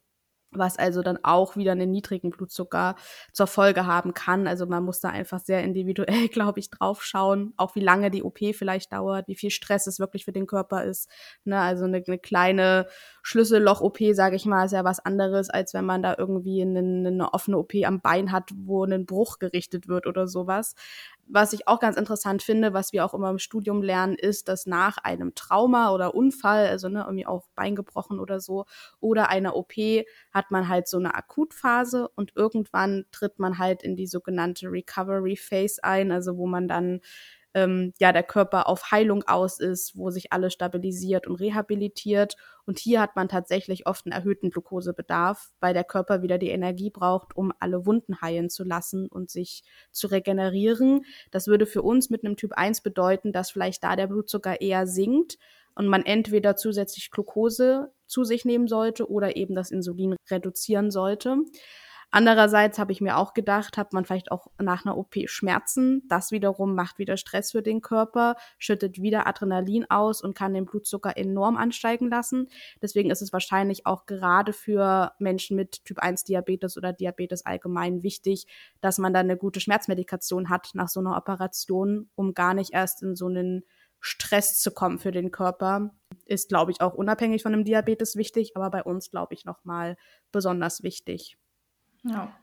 [0.52, 2.96] was also dann auch wieder einen niedrigen Blutzucker
[3.32, 4.46] zur Folge haben kann.
[4.46, 8.22] Also man muss da einfach sehr individuell, glaube ich, drauf schauen, auch wie lange die
[8.22, 11.08] OP vielleicht dauert, wie viel Stress es wirklich für den Körper ist.
[11.44, 11.58] Ne?
[11.58, 12.86] Also eine, eine kleine
[13.22, 17.32] Schlüsselloch-OP, sage ich mal, ist ja was anderes, als wenn man da irgendwie eine, eine
[17.32, 20.74] offene OP am Bein hat, wo ein Bruch gerichtet wird oder sowas.
[21.28, 24.66] Was ich auch ganz interessant finde, was wir auch immer im Studium lernen, ist, dass
[24.66, 28.66] nach einem Trauma oder Unfall, also ne, irgendwie auch Bein gebrochen oder so,
[28.98, 29.72] oder einer OP,
[30.32, 35.36] hat man halt so eine Akutphase und irgendwann tritt man halt in die sogenannte Recovery
[35.36, 37.00] Phase ein, also wo man dann
[37.54, 42.36] ähm, ja der Körper auf Heilung aus ist, wo sich alles stabilisiert und rehabilitiert.
[42.64, 46.90] Und hier hat man tatsächlich oft einen erhöhten Glukosebedarf, weil der Körper wieder die Energie
[46.90, 51.04] braucht, um alle Wunden heilen zu lassen und sich zu regenerieren.
[51.30, 54.86] Das würde für uns mit einem Typ 1 bedeuten, dass vielleicht da der Blutzucker eher
[54.86, 55.38] sinkt
[55.74, 61.38] und man entweder zusätzlich Glucose zu sich nehmen sollte oder eben das Insulin reduzieren sollte.
[62.14, 66.02] Andererseits habe ich mir auch gedacht, hat man vielleicht auch nach einer OP Schmerzen.
[66.08, 70.66] Das wiederum macht wieder Stress für den Körper, schüttet wieder Adrenalin aus und kann den
[70.66, 72.48] Blutzucker enorm ansteigen lassen.
[72.82, 78.02] Deswegen ist es wahrscheinlich auch gerade für Menschen mit Typ 1 Diabetes oder Diabetes allgemein
[78.02, 78.46] wichtig,
[78.82, 83.02] dass man dann eine gute Schmerzmedikation hat nach so einer Operation, um gar nicht erst
[83.02, 83.64] in so einen
[84.00, 85.94] Stress zu kommen für den Körper.
[86.26, 89.96] Ist, glaube ich, auch unabhängig von dem Diabetes wichtig, aber bei uns, glaube ich, nochmal
[90.30, 91.38] besonders wichtig.
[92.04, 92.36] Ja.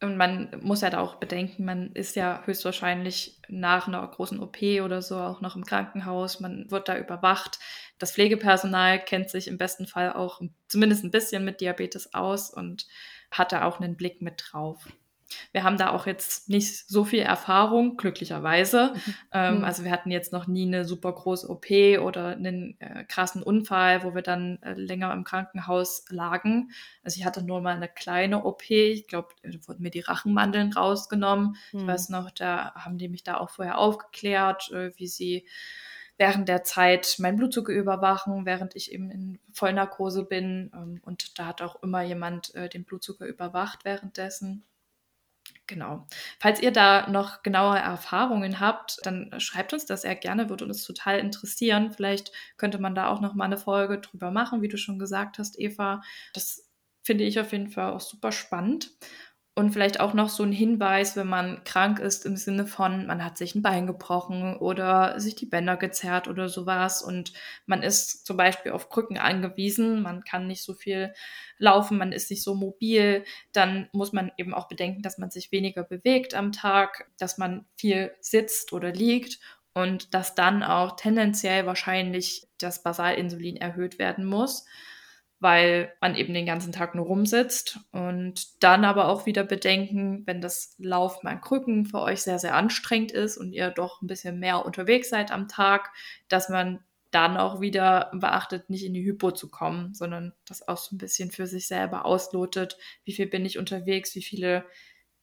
[0.00, 4.60] Und man muss ja da auch bedenken, man ist ja höchstwahrscheinlich nach einer großen OP
[4.84, 6.40] oder so auch noch im Krankenhaus.
[6.40, 7.58] Man wird da überwacht.
[7.98, 12.86] Das Pflegepersonal kennt sich im besten Fall auch zumindest ein bisschen mit Diabetes aus und
[13.30, 14.86] hat da auch einen Blick mit drauf.
[15.52, 18.92] Wir haben da auch jetzt nicht so viel Erfahrung, glücklicherweise.
[18.94, 19.14] Mhm.
[19.32, 19.64] Ähm, mhm.
[19.64, 21.70] Also wir hatten jetzt noch nie eine super große OP
[22.00, 26.70] oder einen äh, krassen Unfall, wo wir dann äh, länger im Krankenhaus lagen.
[27.02, 28.70] Also ich hatte nur mal eine kleine OP.
[28.70, 31.56] Ich glaube, da wurden mir die Rachenmandeln rausgenommen.
[31.72, 31.80] Mhm.
[31.80, 35.46] Ich weiß noch, da haben die mich da auch vorher aufgeklärt, äh, wie sie
[36.16, 40.70] während der Zeit meinen Blutzucker überwachen, während ich eben in Vollnarkose bin.
[40.74, 44.64] Ähm, und da hat auch immer jemand äh, den Blutzucker überwacht währenddessen.
[45.66, 46.06] Genau.
[46.40, 50.84] Falls ihr da noch genauere Erfahrungen habt, dann schreibt uns das sehr gerne, würde uns
[50.84, 51.90] total interessieren.
[51.90, 55.38] Vielleicht könnte man da auch noch mal eine Folge drüber machen, wie du schon gesagt
[55.38, 56.02] hast, Eva.
[56.34, 56.68] Das
[57.02, 58.90] finde ich auf jeden Fall auch super spannend.
[59.56, 63.24] Und vielleicht auch noch so ein Hinweis, wenn man krank ist im Sinne von, man
[63.24, 67.02] hat sich ein Bein gebrochen oder sich die Bänder gezerrt oder sowas.
[67.02, 67.32] Und
[67.64, 71.14] man ist zum Beispiel auf Krücken angewiesen, man kann nicht so viel
[71.56, 75.52] laufen, man ist nicht so mobil, dann muss man eben auch bedenken, dass man sich
[75.52, 79.38] weniger bewegt am Tag, dass man viel sitzt oder liegt
[79.72, 84.66] und dass dann auch tendenziell wahrscheinlich das Basalinsulin erhöht werden muss
[85.44, 87.80] weil man eben den ganzen Tag nur rumsitzt.
[87.92, 92.54] Und dann aber auch wieder bedenken, wenn das Laufen an Krücken für euch sehr, sehr
[92.54, 95.92] anstrengend ist und ihr doch ein bisschen mehr unterwegs seid am Tag,
[96.28, 100.78] dass man dann auch wieder beachtet, nicht in die Hypo zu kommen, sondern das auch
[100.78, 102.78] so ein bisschen für sich selber auslotet.
[103.04, 104.14] Wie viel bin ich unterwegs?
[104.14, 104.64] Wie viele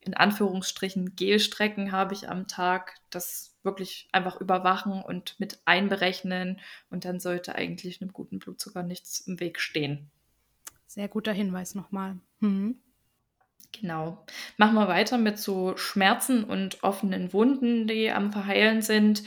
[0.01, 2.93] in Anführungsstrichen Gelstrecken habe ich am Tag?
[3.09, 9.19] Das wirklich einfach überwachen und mit einberechnen und dann sollte eigentlich einem guten Blutzucker nichts
[9.21, 10.09] im Weg stehen.
[10.87, 12.19] Sehr guter Hinweis nochmal.
[12.39, 12.75] Mhm.
[13.71, 14.25] Genau.
[14.57, 19.23] Machen wir weiter mit so Schmerzen und offenen Wunden, die am Verheilen sind.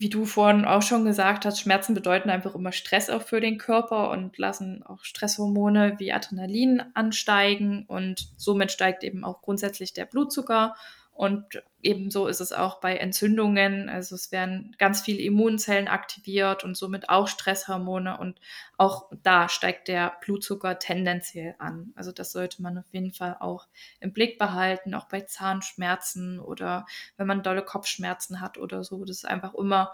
[0.00, 3.58] Wie du vorhin auch schon gesagt hast, Schmerzen bedeuten einfach immer Stress auch für den
[3.58, 10.04] Körper und lassen auch Stresshormone wie Adrenalin ansteigen und somit steigt eben auch grundsätzlich der
[10.04, 10.76] Blutzucker
[11.18, 13.88] und ebenso ist es auch bei Entzündungen.
[13.88, 18.40] Also es werden ganz viele Immunzellen aktiviert und somit auch Stresshormone und
[18.76, 21.92] auch da steigt der Blutzucker tendenziell an.
[21.96, 23.66] Also das sollte man auf jeden Fall auch
[23.98, 29.04] im Blick behalten, auch bei Zahnschmerzen oder wenn man dolle Kopfschmerzen hat oder so.
[29.04, 29.90] Das ist einfach immer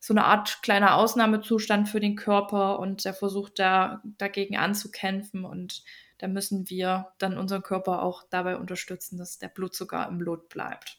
[0.00, 5.84] so eine Art kleiner Ausnahmezustand für den Körper und der versucht da dagegen anzukämpfen und
[6.18, 10.98] da müssen wir dann unseren Körper auch dabei unterstützen, dass der Blutzucker im Blut bleibt.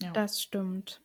[0.00, 0.12] Ja.
[0.12, 1.02] Das stimmt.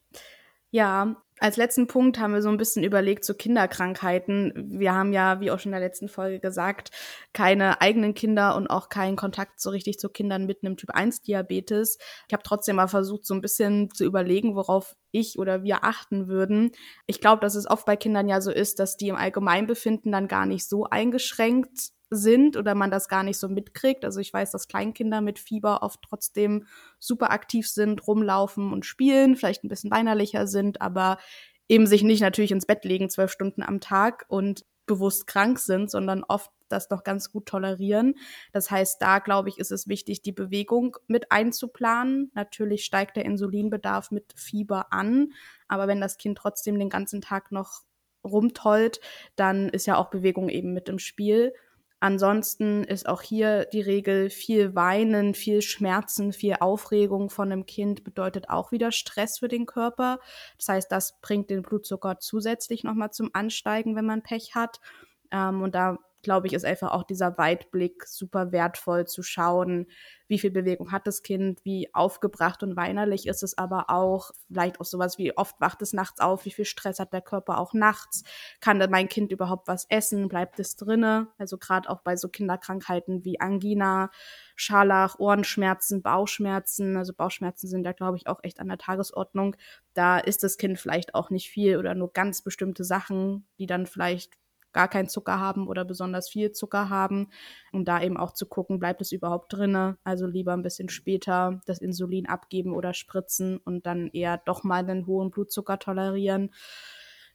[0.72, 4.54] Ja, als letzten Punkt haben wir so ein bisschen überlegt zu so Kinderkrankheiten.
[4.80, 6.92] Wir haben ja, wie auch schon in der letzten Folge gesagt,
[7.34, 11.22] keine eigenen Kinder und auch keinen Kontakt so richtig zu Kindern mit einem Typ 1
[11.22, 11.98] Diabetes.
[12.28, 16.28] Ich habe trotzdem mal versucht, so ein bisschen zu überlegen, worauf ich oder wir achten
[16.28, 16.72] würden.
[17.08, 20.28] Ich glaube, dass es oft bei Kindern ja so ist, dass die im Allgemeinbefinden dann
[20.28, 24.06] gar nicht so eingeschränkt sind oder man das gar nicht so mitkriegt.
[24.06, 26.66] Also ich weiß, dass Kleinkinder mit Fieber oft trotzdem
[26.98, 31.18] super aktiv sind, rumlaufen und spielen, vielleicht ein bisschen weinerlicher sind, aber
[31.68, 35.92] eben sich nicht natürlich ins Bett legen zwölf Stunden am Tag und bewusst krank sind,
[35.92, 38.16] sondern oft das noch ganz gut tolerieren.
[38.52, 42.32] Das heißt, da glaube ich, ist es wichtig, die Bewegung mit einzuplanen.
[42.34, 45.34] Natürlich steigt der Insulinbedarf mit Fieber an,
[45.68, 47.84] aber wenn das Kind trotzdem den ganzen Tag noch
[48.24, 49.00] rumtollt,
[49.36, 51.54] dann ist ja auch Bewegung eben mit im Spiel.
[52.02, 58.04] Ansonsten ist auch hier die Regel viel Weinen, viel Schmerzen, viel Aufregung von einem Kind
[58.04, 60.20] bedeutet auch wieder Stress für den Körper.
[60.58, 64.80] Das heißt, das bringt den Blutzucker zusätzlich nochmal zum Ansteigen, wenn man Pech hat.
[65.32, 69.88] Ähm, und da glaube ich, ist einfach auch dieser Weitblick super wertvoll zu schauen,
[70.28, 74.80] wie viel Bewegung hat das Kind, wie aufgebracht und weinerlich ist es aber auch, vielleicht
[74.80, 77.74] auch sowas wie oft wacht es nachts auf, wie viel Stress hat der Körper auch
[77.74, 78.24] nachts,
[78.62, 83.26] kann mein Kind überhaupt was essen, bleibt es drinne, also gerade auch bei so Kinderkrankheiten
[83.26, 84.12] wie Angina,
[84.56, 89.56] Scharlach, Ohrenschmerzen, Bauchschmerzen, also Bauchschmerzen sind da glaube ich auch echt an der Tagesordnung,
[89.94, 93.88] da ist das Kind vielleicht auch nicht viel oder nur ganz bestimmte Sachen, die dann
[93.88, 94.39] vielleicht
[94.74, 97.30] gar keinen Zucker haben oder besonders viel Zucker haben,
[97.72, 99.98] um da eben auch zu gucken, bleibt es überhaupt drinne.
[100.04, 104.80] Also lieber ein bisschen später das Insulin abgeben oder spritzen und dann eher doch mal
[104.80, 106.52] einen hohen Blutzucker tolerieren.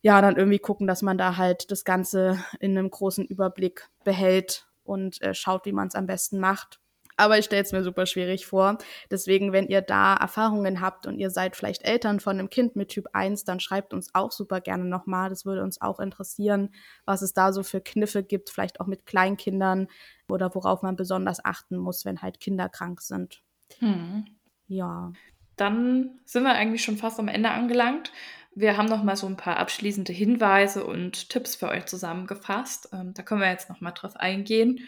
[0.02, 4.66] Ja, dann irgendwie gucken, dass man da halt das Ganze in einem großen Überblick behält
[4.82, 6.78] und äh, schaut, wie man es am besten macht.
[7.16, 8.78] Aber ich stelle es mir super schwierig vor.
[9.10, 12.88] Deswegen, wenn ihr da Erfahrungen habt und ihr seid vielleicht Eltern von einem Kind mit
[12.88, 15.28] Typ 1, dann schreibt uns auch super gerne nochmal.
[15.28, 16.74] Das würde uns auch interessieren,
[17.04, 19.86] was es da so für Kniffe gibt, vielleicht auch mit Kleinkindern
[20.28, 23.42] oder worauf man besonders achten muss, wenn halt Kinder krank sind.
[23.78, 24.24] Hm.
[24.66, 25.12] Ja.
[25.56, 28.10] Dann sind wir eigentlich schon fast am Ende angelangt.
[28.56, 32.88] Wir haben noch mal so ein paar abschließende Hinweise und Tipps für euch zusammengefasst.
[32.92, 34.80] Ähm, da können wir jetzt noch mal drauf eingehen.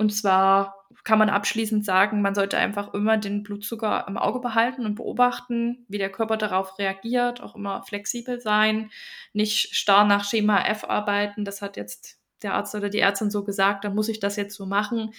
[0.00, 4.86] Und zwar kann man abschließend sagen, man sollte einfach immer den Blutzucker im Auge behalten
[4.86, 8.90] und beobachten, wie der Körper darauf reagiert, auch immer flexibel sein,
[9.34, 11.44] nicht starr nach Schema F arbeiten.
[11.44, 14.56] Das hat jetzt der Arzt oder die Ärztin so gesagt, dann muss ich das jetzt
[14.56, 15.12] so machen.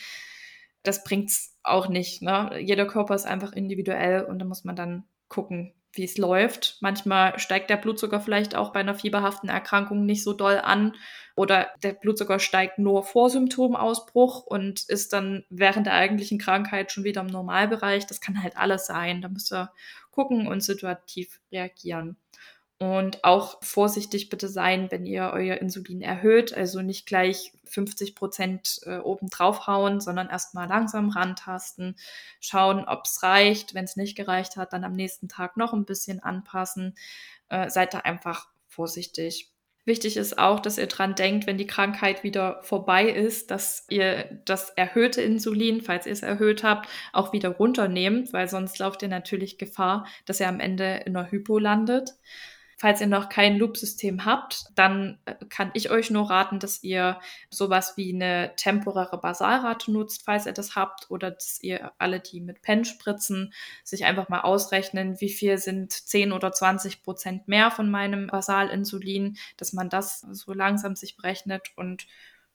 [0.82, 2.24] Das bringt's auch nicht.
[2.24, 2.58] Ne?
[2.60, 6.78] Jeder Körper ist einfach individuell und da muss man dann gucken, wie es läuft.
[6.80, 10.94] Manchmal steigt der Blutzucker vielleicht auch bei einer fieberhaften Erkrankung nicht so doll an
[11.36, 17.04] oder der Blutzucker steigt nur vor Symptomausbruch und ist dann während der eigentlichen Krankheit schon
[17.04, 18.06] wieder im Normalbereich.
[18.08, 19.22] Das kann halt alles sein.
[19.22, 19.72] Da müsst ihr
[20.12, 22.18] gucken und situativ reagieren.
[22.82, 26.52] Und auch vorsichtig bitte sein, wenn ihr euer Insulin erhöht.
[26.52, 31.96] Also nicht gleich 50 Prozent äh, oben drauf hauen, sondern erstmal langsam rantasten.
[32.40, 33.76] Schauen, ob es reicht.
[33.76, 36.96] Wenn es nicht gereicht hat, dann am nächsten Tag noch ein bisschen anpassen.
[37.50, 39.52] Äh, seid da einfach vorsichtig.
[39.86, 44.42] Wichtig ist auch, dass ihr dran denkt, wenn die Krankheit wieder vorbei ist, dass ihr
[44.46, 49.08] das erhöhte Insulin, falls ihr es erhöht habt, auch wieder runternehmt, weil sonst lauft ihr
[49.08, 52.16] natürlich Gefahr, dass ihr am Ende in einer Hypo landet.
[52.82, 57.20] Falls ihr noch kein Loop-System habt, dann äh, kann ich euch nur raten, dass ihr
[57.52, 62.42] sowas wie eine temporäre Basalrate nutzt, falls ihr das habt, oder dass ihr alle, die
[62.42, 67.70] mit Pen spritzen, sich einfach mal ausrechnen, wie viel sind 10 oder 20 Prozent mehr
[67.70, 72.08] von meinem Basalinsulin, dass man das so langsam sich berechnet und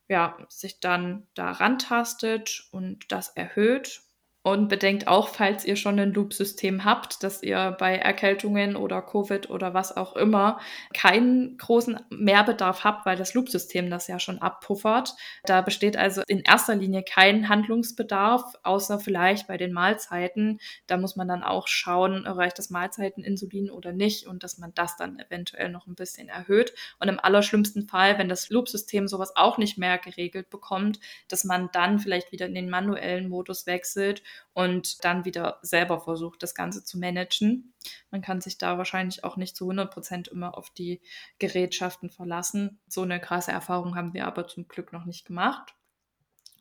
[0.08, 4.02] ja, sich dann da rantastet und das erhöht
[4.46, 9.50] und bedenkt auch, falls ihr schon ein Loop-System habt, dass ihr bei Erkältungen oder Covid
[9.50, 10.60] oder was auch immer
[10.94, 15.16] keinen großen Mehrbedarf habt, weil das Loop-System das ja schon abpuffert.
[15.46, 20.60] Da besteht also in erster Linie kein Handlungsbedarf, außer vielleicht bei den Mahlzeiten.
[20.86, 24.96] Da muss man dann auch schauen, reicht das Mahlzeiteninsulin oder nicht und dass man das
[24.96, 26.72] dann eventuell noch ein bisschen erhöht.
[27.00, 31.68] Und im allerschlimmsten Fall, wenn das Loop-System sowas auch nicht mehr geregelt bekommt, dass man
[31.72, 34.22] dann vielleicht wieder in den manuellen Modus wechselt
[34.52, 37.74] und dann wieder selber versucht, das Ganze zu managen.
[38.10, 41.00] Man kann sich da wahrscheinlich auch nicht zu 100 Prozent immer auf die
[41.38, 42.80] Gerätschaften verlassen.
[42.88, 45.74] So eine krasse Erfahrung haben wir aber zum Glück noch nicht gemacht.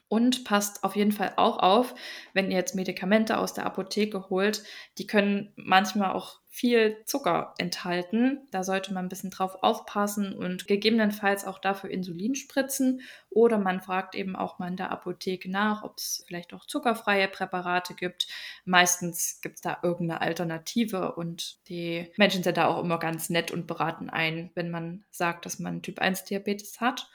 [0.07, 1.95] Und passt auf jeden Fall auch auf,
[2.33, 4.63] wenn ihr jetzt Medikamente aus der Apotheke holt,
[4.97, 8.47] die können manchmal auch viel Zucker enthalten.
[8.51, 13.01] Da sollte man ein bisschen drauf aufpassen und gegebenenfalls auch dafür Insulin spritzen.
[13.29, 17.27] Oder man fragt eben auch mal in der Apotheke nach, ob es vielleicht auch zuckerfreie
[17.27, 18.27] Präparate gibt.
[18.63, 23.51] Meistens gibt es da irgendeine Alternative und die Menschen sind da auch immer ganz nett
[23.51, 27.09] und beraten ein, wenn man sagt, dass man Typ 1 Diabetes hat.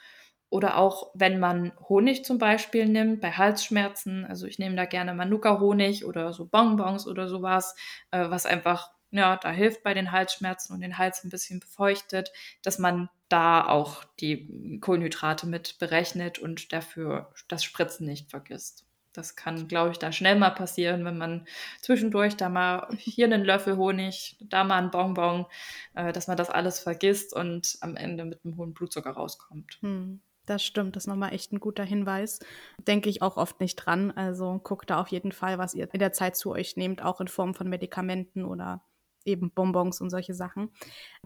[0.51, 4.25] Oder auch wenn man Honig zum Beispiel nimmt bei Halsschmerzen.
[4.25, 7.75] Also ich nehme da gerne Manuka-Honig oder so Bonbons oder sowas,
[8.11, 12.31] äh, was einfach ja, da hilft bei den Halsschmerzen und den Hals ein bisschen befeuchtet,
[12.63, 18.85] dass man da auch die Kohlenhydrate mit berechnet und dafür das Spritzen nicht vergisst.
[19.13, 21.45] Das kann, glaube ich, da schnell mal passieren, wenn man
[21.81, 25.45] zwischendurch da mal hier einen Löffel Honig, da mal ein Bonbon,
[25.93, 29.77] äh, dass man das alles vergisst und am Ende mit einem hohen Blutzucker rauskommt.
[29.81, 30.21] Hm.
[30.45, 32.39] Das stimmt, das ist nochmal echt ein guter Hinweis.
[32.87, 34.11] Denke ich auch oft nicht dran.
[34.11, 37.21] Also guckt da auf jeden Fall, was ihr in der Zeit zu euch nehmt, auch
[37.21, 38.83] in Form von Medikamenten oder
[39.23, 40.71] eben Bonbons und solche Sachen.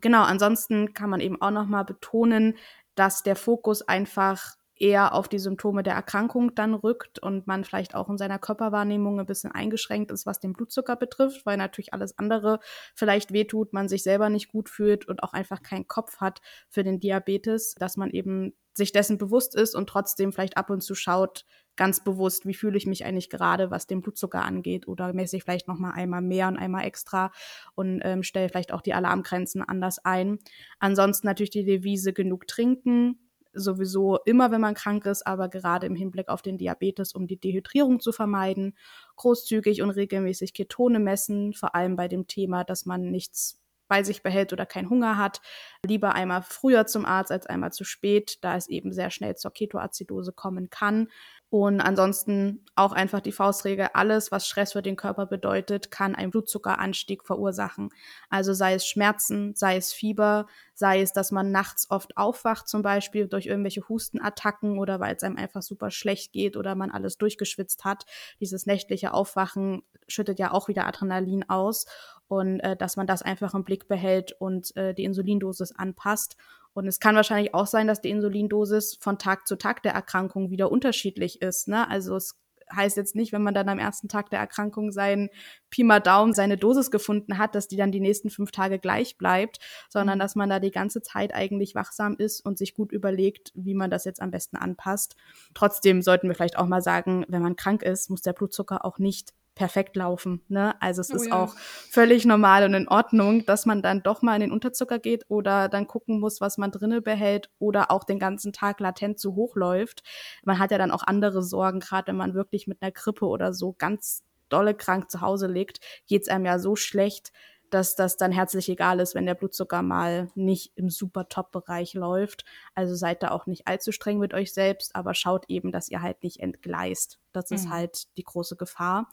[0.01, 2.57] Genau, ansonsten kann man eben auch nochmal betonen,
[2.95, 7.95] dass der Fokus einfach eher auf die Symptome der Erkrankung dann rückt und man vielleicht
[7.95, 12.17] auch in seiner Körperwahrnehmung ein bisschen eingeschränkt ist, was den Blutzucker betrifft, weil natürlich alles
[12.17, 12.59] andere
[12.93, 16.83] vielleicht wehtut, man sich selber nicht gut fühlt und auch einfach keinen Kopf hat für
[16.83, 20.95] den Diabetes, dass man eben sich dessen bewusst ist und trotzdem vielleicht ab und zu
[20.95, 21.45] schaut,
[21.77, 25.43] ganz bewusst, wie fühle ich mich eigentlich gerade, was den Blutzucker angeht oder messe ich
[25.43, 27.31] vielleicht noch mal einmal mehr und einmal extra
[27.75, 30.39] und ähm, stelle vielleicht auch die Alarmgrenzen anders ein.
[30.79, 33.24] Ansonsten natürlich die Devise genug trinken,
[33.55, 37.39] sowieso immer, wenn man krank ist, aber gerade im Hinblick auf den Diabetes, um die
[37.39, 38.77] Dehydrierung zu vermeiden,
[39.15, 44.23] großzügig und regelmäßig Ketone messen, vor allem bei dem Thema, dass man nichts bei sich
[44.23, 45.41] behält oder keinen Hunger hat.
[45.85, 49.51] Lieber einmal früher zum Arzt als einmal zu spät, da es eben sehr schnell zur
[49.51, 51.09] Ketoazidose kommen kann.
[51.49, 56.31] Und ansonsten auch einfach die Faustregel, alles, was Stress für den Körper bedeutet, kann einen
[56.31, 57.89] Blutzuckeranstieg verursachen.
[58.29, 62.81] Also sei es Schmerzen, sei es Fieber, sei es, dass man nachts oft aufwacht, zum
[62.81, 67.17] Beispiel durch irgendwelche Hustenattacken oder weil es einem einfach super schlecht geht oder man alles
[67.17, 68.05] durchgeschwitzt hat.
[68.39, 71.85] Dieses nächtliche Aufwachen schüttet ja auch wieder Adrenalin aus
[72.27, 76.37] und äh, dass man das einfach im Blick behält und äh, die Insulindosis anpasst.
[76.75, 80.51] Und es kann wahrscheinlich auch sein, dass die Insulindosis von Tag zu Tag der Erkrankung
[80.51, 81.69] wieder unterschiedlich ist.
[81.69, 81.89] Ne?
[81.89, 82.35] Also es
[82.73, 85.29] heißt jetzt nicht, wenn man dann am ersten Tag der Erkrankung seinen
[85.69, 89.17] Pi mal Daumen, seine Dosis gefunden hat, dass die dann die nächsten fünf Tage gleich
[89.17, 89.59] bleibt,
[89.89, 90.21] sondern mhm.
[90.21, 93.89] dass man da die ganze Zeit eigentlich wachsam ist und sich gut überlegt, wie man
[93.89, 95.15] das jetzt am besten anpasst.
[95.53, 98.99] Trotzdem sollten wir vielleicht auch mal sagen, wenn man krank ist, muss der Blutzucker auch
[98.99, 100.41] nicht perfekt laufen.
[100.49, 100.79] Ne?
[100.81, 101.43] Also es oh, ist ja.
[101.43, 105.25] auch völlig normal und in Ordnung, dass man dann doch mal in den Unterzucker geht
[105.29, 109.35] oder dann gucken muss, was man drinnen behält oder auch den ganzen Tag latent zu
[109.35, 110.03] hoch läuft.
[110.43, 113.53] Man hat ja dann auch andere Sorgen, gerade wenn man wirklich mit einer Grippe oder
[113.53, 117.31] so ganz dolle krank zu Hause liegt, geht's einem ja so schlecht,
[117.69, 122.45] dass das dann herzlich egal ist, wenn der Blutzucker mal nicht im super Top-Bereich läuft.
[122.75, 126.01] Also seid da auch nicht allzu streng mit euch selbst, aber schaut eben, dass ihr
[126.01, 127.19] halt nicht entgleist.
[127.35, 127.71] Das ist mhm.
[127.71, 129.09] halt die große Gefahr.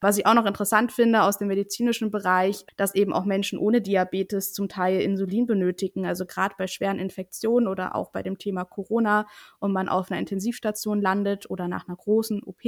[0.00, 3.80] Was ich auch noch interessant finde aus dem medizinischen Bereich, dass eben auch Menschen ohne
[3.80, 8.64] Diabetes zum Teil Insulin benötigen, also gerade bei schweren Infektionen oder auch bei dem Thema
[8.64, 9.26] Corona
[9.60, 12.62] und man auf einer Intensivstation landet oder nach einer großen OP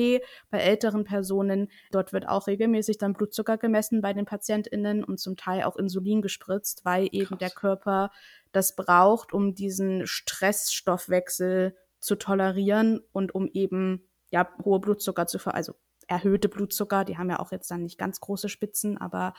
[0.50, 1.68] bei älteren Personen.
[1.90, 6.22] Dort wird auch regelmäßig dann Blutzucker gemessen bei den PatientInnen und zum Teil auch Insulin
[6.22, 7.38] gespritzt, weil eben Krass.
[7.38, 8.10] der Körper
[8.52, 15.54] das braucht, um diesen Stressstoffwechsel zu tolerieren und um eben ja, hohe Blutzucker zu ver,
[15.54, 15.74] also
[16.08, 19.34] erhöhte Blutzucker, die haben ja auch jetzt dann nicht ganz große Spitzen, aber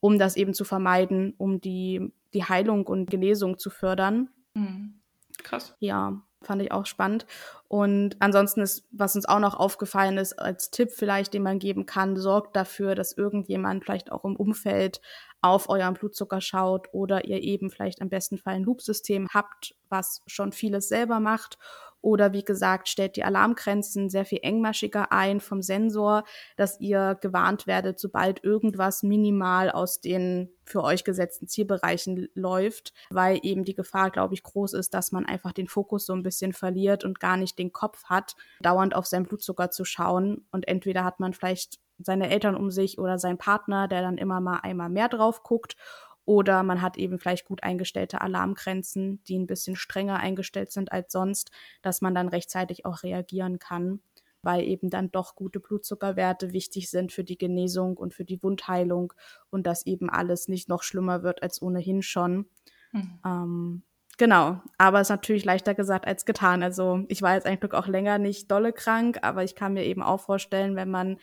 [0.00, 4.28] um das eben zu vermeiden, um die, die Heilung und Genesung zu fördern.
[4.54, 5.00] Mhm.
[5.42, 5.74] Krass.
[5.80, 7.26] Ja, fand ich auch spannend.
[7.68, 11.86] Und ansonsten ist, was uns auch noch aufgefallen ist, als Tipp vielleicht, den man geben
[11.86, 15.00] kann, sorgt dafür, dass irgendjemand vielleicht auch im Umfeld
[15.40, 20.22] auf euren Blutzucker schaut oder ihr eben vielleicht am besten Fall ein Loop-System habt, was
[20.26, 21.58] schon vieles selber macht
[22.04, 26.24] oder wie gesagt, stellt die Alarmgrenzen sehr viel engmaschiger ein vom Sensor,
[26.56, 33.40] dass ihr gewarnt werdet, sobald irgendwas minimal aus den für euch gesetzten Zielbereichen läuft, weil
[33.42, 36.52] eben die Gefahr, glaube ich, groß ist, dass man einfach den Fokus so ein bisschen
[36.52, 40.46] verliert und gar nicht den Kopf hat, dauernd auf seinen Blutzucker zu schauen.
[40.52, 44.40] Und entweder hat man vielleicht seine Eltern um sich oder seinen Partner, der dann immer
[44.40, 45.76] mal einmal mehr drauf guckt
[46.24, 51.12] oder man hat eben vielleicht gut eingestellte Alarmgrenzen, die ein bisschen strenger eingestellt sind als
[51.12, 51.50] sonst,
[51.82, 54.00] dass man dann rechtzeitig auch reagieren kann,
[54.42, 59.12] weil eben dann doch gute Blutzuckerwerte wichtig sind für die Genesung und für die Wundheilung
[59.50, 62.46] und dass eben alles nicht noch schlimmer wird als ohnehin schon.
[62.92, 63.18] Mhm.
[63.24, 63.82] Ähm,
[64.16, 66.62] Genau, aber es ist natürlich leichter gesagt als getan.
[66.62, 70.02] Also ich war jetzt eigentlich auch länger nicht dolle krank, aber ich kann mir eben
[70.02, 71.18] auch vorstellen, wenn man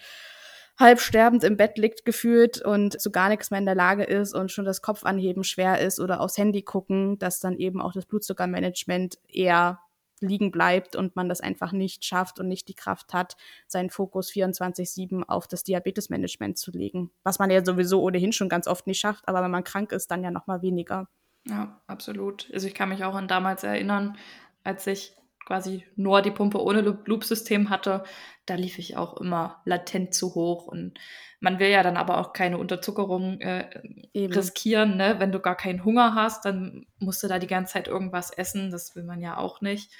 [0.82, 4.34] halb sterbend im Bett liegt gefühlt und zu gar nichts mehr in der Lage ist
[4.34, 8.06] und schon das Kopfanheben schwer ist oder aufs Handy gucken, dass dann eben auch das
[8.06, 9.80] Blutzuckermanagement eher
[10.22, 13.36] liegen bleibt und man das einfach nicht schafft und nicht die Kraft hat,
[13.68, 17.12] seinen Fokus 24-7 auf das Diabetesmanagement zu legen.
[17.24, 20.12] Was man ja sowieso ohnehin schon ganz oft nicht schafft, aber wenn man krank ist,
[20.12, 21.08] dann ja noch mal weniger.
[21.48, 22.50] Ja, absolut.
[22.54, 24.18] Also ich kann mich auch an damals erinnern,
[24.64, 25.16] als ich
[25.46, 28.04] quasi nur die Pumpe ohne Loop-System hatte,
[28.46, 30.68] da lief ich auch immer latent zu hoch.
[30.68, 31.00] Und
[31.40, 33.70] man will ja dann aber auch keine Unterzuckerung äh,
[34.16, 34.98] riskieren.
[34.98, 35.16] Ne?
[35.20, 38.72] Wenn du gar keinen Hunger hast, dann musst du da die ganze Zeit irgendwas essen.
[38.72, 39.92] Das will man ja auch nicht.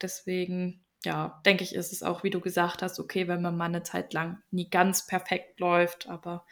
[0.00, 3.66] Deswegen, ja, denke ich, ist es auch, wie du gesagt hast, okay, wenn man mal
[3.66, 6.08] eine Zeit lang nie ganz perfekt läuft.
[6.08, 6.46] Aber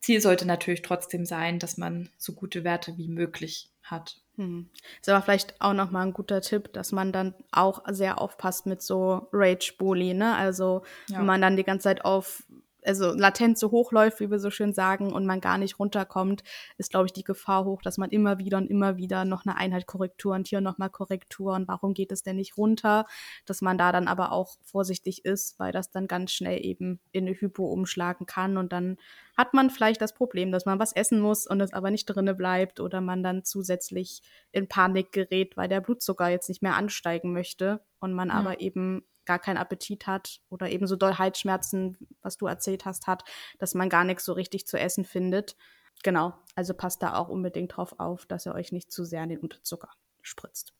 [0.00, 4.23] Ziel sollte natürlich trotzdem sein, dass man so gute Werte wie möglich hat.
[4.36, 4.68] Hm.
[5.00, 8.82] Ist aber vielleicht auch nochmal ein guter Tipp, dass man dann auch sehr aufpasst mit
[8.82, 10.34] so Rage-Bully, ne?
[10.34, 11.18] Also, ja.
[11.18, 12.42] wenn man dann die ganze Zeit auf
[12.84, 16.42] also latent so hoch läuft, wie wir so schön sagen, und man gar nicht runterkommt,
[16.78, 19.56] ist, glaube ich, die Gefahr hoch, dass man immer wieder und immer wieder noch eine
[19.56, 23.06] Einheit Korrektur und hier nochmal Korrektur und warum geht es denn nicht runter,
[23.46, 27.26] dass man da dann aber auch vorsichtig ist, weil das dann ganz schnell eben in
[27.26, 28.56] eine Hypo umschlagen kann.
[28.56, 28.96] Und dann
[29.36, 32.34] hat man vielleicht das Problem, dass man was essen muss und es aber nicht drinne
[32.34, 34.22] bleibt oder man dann zusätzlich
[34.52, 38.34] in Panik gerät, weil der Blutzucker jetzt nicht mehr ansteigen möchte und man ja.
[38.34, 43.06] aber eben gar keinen Appetit hat oder eben so doll Halsschmerzen, was du erzählt hast,
[43.06, 43.24] hat,
[43.58, 45.56] dass man gar nichts so richtig zu essen findet.
[46.02, 49.30] Genau, also passt da auch unbedingt drauf auf, dass ihr euch nicht zu sehr in
[49.30, 49.90] den Unterzucker
[50.22, 50.72] spritzt.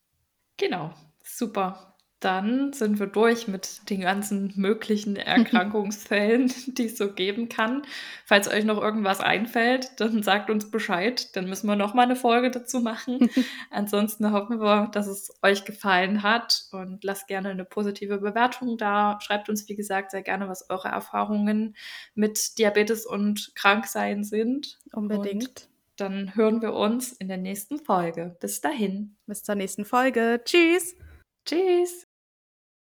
[0.57, 0.93] Genau,
[1.23, 1.94] super
[2.25, 7.83] dann sind wir durch mit den ganzen möglichen Erkrankungsfällen, die es so geben kann.
[8.25, 11.37] Falls euch noch irgendwas einfällt, dann sagt uns Bescheid.
[11.37, 13.29] Dann müssen wir noch mal eine Folge dazu machen.
[13.71, 19.19] Ansonsten hoffen wir, dass es euch gefallen hat und lasst gerne eine positive Bewertung da.
[19.21, 21.77] Schreibt uns, wie gesagt, sehr gerne, was eure Erfahrungen
[22.15, 24.79] mit Diabetes und Kranksein sind.
[24.93, 25.45] Unbedingt.
[25.45, 28.37] Und dann hören wir uns in der nächsten Folge.
[28.41, 29.17] Bis dahin.
[29.27, 30.41] Bis zur nächsten Folge.
[30.45, 30.97] Tschüss.
[31.45, 32.07] Tschüss.